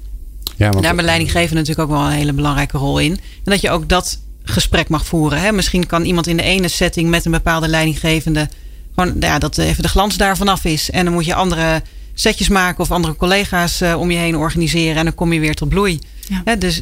[0.43, 3.11] Ja, En want, daar hebben leidinggevenden natuurlijk ook wel een hele belangrijke rol in.
[3.11, 5.41] En dat je ook dat gesprek mag voeren.
[5.41, 5.51] Hè?
[5.51, 8.49] Misschien kan iemand in de ene setting met een bepaalde leidinggevende.
[8.95, 10.89] gewoon ja, dat even de glans daarvan af is.
[10.89, 11.81] En dan moet je andere
[12.13, 14.95] setjes maken of andere collega's uh, om je heen organiseren.
[14.95, 15.99] En dan kom je weer tot bloei.
[16.45, 16.55] Ja.
[16.55, 16.81] dus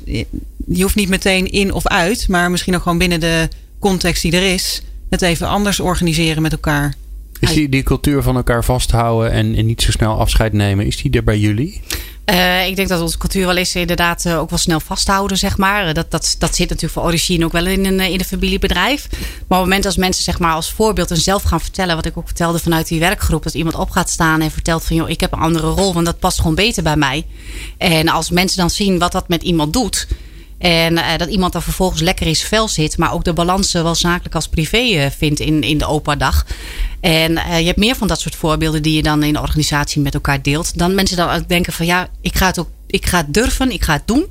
[0.71, 3.49] je hoeft niet meteen in of uit, maar misschien ook gewoon binnen de
[3.79, 6.95] context die er is, het even anders organiseren met elkaar.
[7.39, 10.97] Is die, die cultuur van elkaar vasthouden en, en niet zo snel afscheid nemen, is
[10.97, 11.81] die er bij jullie?
[12.25, 15.57] Uh, ik denk dat onze cultuur wel is inderdaad uh, ook wel snel vasthouden, zeg
[15.57, 15.93] maar.
[15.93, 19.07] Dat, dat, dat zit natuurlijk voor origine ook wel in een, in een familiebedrijf.
[19.11, 22.05] Maar op het moment als mensen zeg maar als voorbeeld en zelf gaan vertellen, wat
[22.05, 25.09] ik ook vertelde vanuit die werkgroep, dat iemand op gaat staan en vertelt van joh,
[25.09, 27.25] ik heb een andere rol, want dat past gewoon beter bij mij.
[27.77, 30.07] En als mensen dan zien wat dat met iemand doet,
[30.59, 33.71] en uh, dat iemand dan vervolgens lekker in zijn vel zit, maar ook de balans
[33.71, 36.45] zowel zakelijk als privé uh, vindt in, in de opa-dag.
[36.99, 40.13] En je hebt meer van dat soort voorbeelden die je dan in de organisatie met
[40.13, 40.77] elkaar deelt.
[40.77, 43.83] Dan mensen dan denken van ja, ik ga het ook, ik ga het durven, ik
[43.83, 44.25] ga het doen.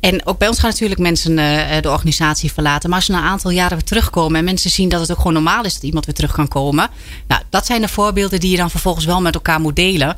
[0.00, 1.36] En ook bij ons gaan natuurlijk mensen
[1.82, 2.88] de organisatie verlaten.
[2.88, 5.16] Maar als ze na een aantal jaren weer terugkomen en mensen zien dat het ook
[5.16, 6.88] gewoon normaal is dat iemand weer terug kan komen.
[7.26, 10.14] Nou, dat zijn de voorbeelden die je dan vervolgens wel met elkaar moet delen.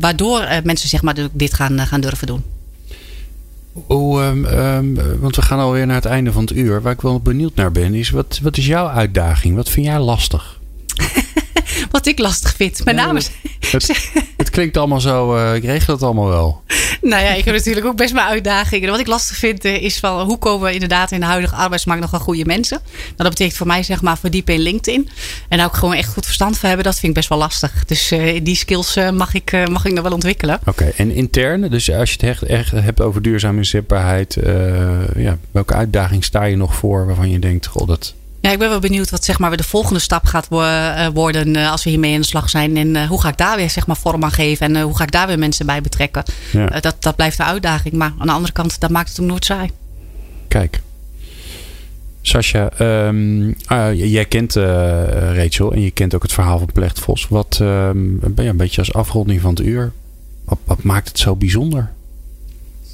[0.00, 2.55] waardoor mensen zeg maar dit gaan, gaan durven doen.
[3.86, 6.82] Hoe, um, want we gaan alweer naar het einde van het uur.
[6.82, 9.56] Waar ik wel benieuwd naar ben, is wat, wat is jouw uitdaging?
[9.56, 10.60] Wat vind jij lastig?
[11.90, 12.84] wat ik lastig vind.
[12.84, 13.20] Met name.
[13.70, 16.62] Het, het, klinkt allemaal zo, uh, ik regel het allemaal wel.
[17.00, 18.90] Nou ja, ik heb natuurlijk ook best mijn uitdagingen.
[18.90, 22.02] Wat ik lastig vind uh, is van hoe komen we inderdaad in de huidige arbeidsmarkt
[22.02, 22.78] nog wel goede mensen.
[22.82, 25.08] Nou, dat betekent voor mij zeg maar verdiepen in LinkedIn.
[25.48, 26.86] En daar ook gewoon echt goed verstand van hebben.
[26.86, 27.84] Dat vind ik best wel lastig.
[27.84, 30.60] Dus uh, die skills mag, ik, mag ik nog wel ontwikkelen.
[30.66, 34.36] Oké, en intern, dus als je het echt, echt hebt over duurzame inzetbaarheid.
[35.16, 38.14] ja, welke uitdaging sta je nog voor waarvan je denkt, goh, dat
[38.46, 41.70] ja, ik ben wel benieuwd wat zeg maar, de volgende stap gaat eh, worden uh,
[41.70, 42.76] als we hiermee aan de slag zijn.
[42.76, 45.04] En uh, hoe ga ik daar weer zeg maar, vorm aan geven en hoe ga
[45.04, 46.22] ik daar weer mensen bij betrekken.
[46.52, 46.66] Ja.
[46.80, 47.94] dat, dat blijft de uitdaging.
[47.94, 49.70] Maar aan de andere kant, dat maakt het ook nooit saai.
[50.48, 50.80] Kijk.
[52.20, 53.54] Sascha, um,
[53.94, 54.54] jij kent
[55.34, 57.28] Rachel en je kent ook het verhaal van Plecht Vos.
[57.28, 59.92] Wat um, ben je een beetje als afronding van het uur?
[60.44, 61.92] Wat, wat maakt het zo bijzonder?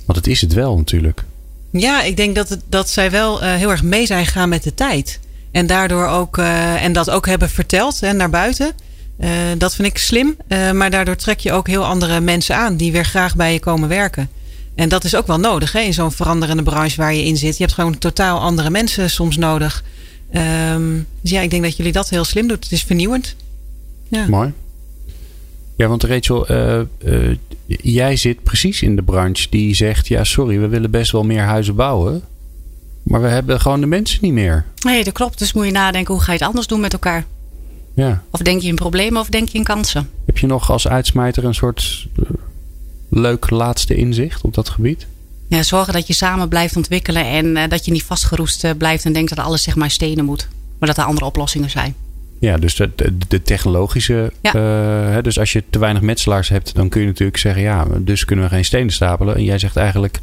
[0.06, 1.24] Want het is het wel natuurlijk.
[1.70, 4.74] Ja, ik denk dat, het, dat zij wel heel erg mee zijn gegaan met de
[4.74, 5.20] tijd.
[5.52, 8.72] En daardoor ook, uh, en dat ook hebben verteld hè, naar buiten.
[9.20, 10.36] Uh, dat vind ik slim.
[10.48, 13.60] Uh, maar daardoor trek je ook heel andere mensen aan die weer graag bij je
[13.60, 14.28] komen werken.
[14.74, 17.56] En dat is ook wel nodig hè, in zo'n veranderende branche waar je in zit.
[17.56, 19.84] Je hebt gewoon totaal andere mensen soms nodig.
[20.72, 22.56] Um, dus ja, ik denk dat jullie dat heel slim doen.
[22.60, 23.36] Het is vernieuwend.
[24.08, 24.26] Ja.
[24.28, 24.52] Mooi.
[25.76, 26.46] Ja, want Rachel,
[27.66, 31.42] jij zit precies in de branche die zegt: ja, sorry, we willen best wel meer
[31.42, 32.22] huizen bouwen.
[33.02, 34.64] Maar we hebben gewoon de mensen niet meer.
[34.84, 35.38] Nee, dat klopt.
[35.38, 37.24] Dus moet je nadenken, hoe ga je het anders doen met elkaar?
[37.94, 38.22] Ja.
[38.30, 40.10] Of denk je in problemen of denk je in kansen?
[40.26, 42.26] Heb je nog als uitsmijter een soort uh,
[43.08, 45.06] leuk laatste inzicht op dat gebied?
[45.48, 49.04] Ja, zorgen dat je samen blijft ontwikkelen en uh, dat je niet vastgeroest uh, blijft
[49.04, 50.48] en denkt dat alles zeg maar stenen moet.
[50.78, 51.94] Maar dat er andere oplossingen zijn.
[52.38, 52.90] Ja, dus de,
[53.28, 54.32] de, technologische.
[54.40, 54.52] Ja.
[55.10, 58.24] Hè, dus als je te weinig metselaars hebt, dan kun je natuurlijk zeggen: ja, dus
[58.24, 59.34] kunnen we geen stenen stapelen.
[59.34, 60.20] En jij zegt eigenlijk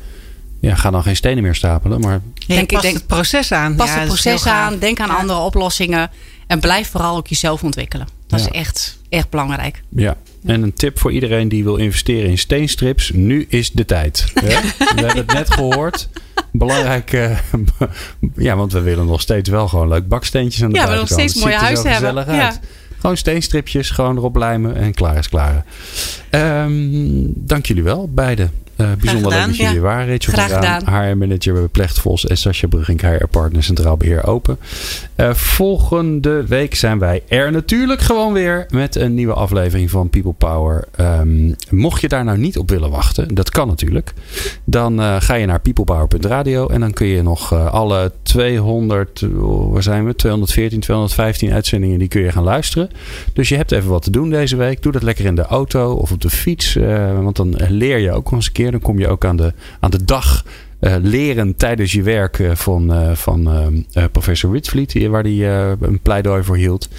[0.59, 1.99] ja, ga dan geen stenen meer stapelen.
[1.99, 2.21] Maar...
[2.47, 3.75] denk, denk, het proces aan.
[3.75, 4.79] Pas het proces aan.
[4.79, 6.09] Denk aan andere oplossingen.
[6.47, 8.07] En blijf vooral ook jezelf ontwikkelen.
[8.27, 9.81] Dat is echt, echt belangrijk.
[9.89, 10.17] Ja.
[10.45, 13.11] En een tip voor iedereen die wil investeren in steenstrips.
[13.13, 14.25] Nu is de tijd.
[14.33, 14.51] We
[14.95, 16.09] hebben het net gehoord.
[16.51, 17.13] Belangrijk.
[17.13, 17.37] Uh,
[18.35, 21.09] ja, want we willen nog steeds wel gewoon leuk baksteentjes aan de ja, buitenkant.
[21.19, 22.35] Ja, we willen nog steeds mooie huizen hebben.
[22.35, 22.59] Ja.
[22.99, 25.65] Gewoon steenstripjes, gewoon erop lijmen en klaar is klaar.
[26.31, 28.51] Um, dank jullie wel, beiden.
[28.81, 29.79] Uh, bijzonder leuk dat jullie ja.
[29.79, 30.07] waren.
[30.07, 30.81] Rachel Graag gedaan.
[30.83, 34.59] HR-manager bij Plechtvos en Sascha Brugink, HR-partner Centraal Beheer Open.
[35.15, 40.31] Uh, volgende week zijn wij er natuurlijk gewoon weer met een nieuwe aflevering van People
[40.31, 40.87] Power.
[40.99, 44.13] Um, mocht je daar nou niet op willen wachten, dat kan natuurlijk.
[44.63, 49.25] Dan uh, ga je naar peoplepower.radio en dan kun je nog alle 200,
[49.71, 50.15] waar zijn we?
[50.15, 52.89] 214, 215 uitzendingen, die kun je gaan luisteren.
[53.33, 54.81] Dus je hebt even wat te doen deze week.
[54.81, 56.73] Doe dat lekker in de auto of op de fiets,
[57.21, 59.53] want dan leer je ook nog eens een keer dan kom je ook aan de,
[59.79, 60.45] aan de dag
[60.79, 63.49] uh, leren tijdens je werk uh, van, uh, van
[64.11, 65.49] professor Whitfleet, waar hij
[65.79, 66.89] een pleidooi voor hield.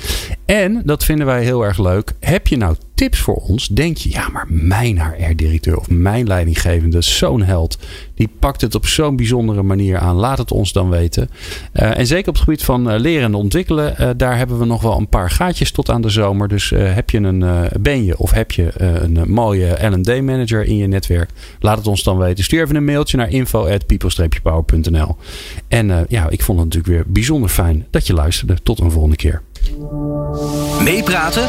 [0.45, 3.69] En, dat vinden wij heel erg leuk, heb je nou tips voor ons?
[3.69, 7.79] Denk je, ja, maar mijn HR-directeur of mijn leidinggevende, zo'n held,
[8.15, 10.17] die pakt het op zo'n bijzondere manier aan.
[10.17, 11.31] Laat het ons dan weten.
[11.75, 14.65] Uh, en zeker op het gebied van uh, leren en ontwikkelen, uh, daar hebben we
[14.65, 16.49] nog wel een paar gaatjes tot aan de zomer.
[16.49, 21.31] Dus heb je een, ben je of heb je een mooie L&D-manager in je netwerk?
[21.61, 22.45] Laat het ons dan weten.
[22.45, 25.17] Stuur even een mailtje naar info@people-power.nl.
[25.69, 28.57] En ja, ik vond het natuurlijk weer bijzonder fijn dat je luisterde.
[28.63, 29.43] Tot een volgende keer.
[30.83, 31.49] Meepraten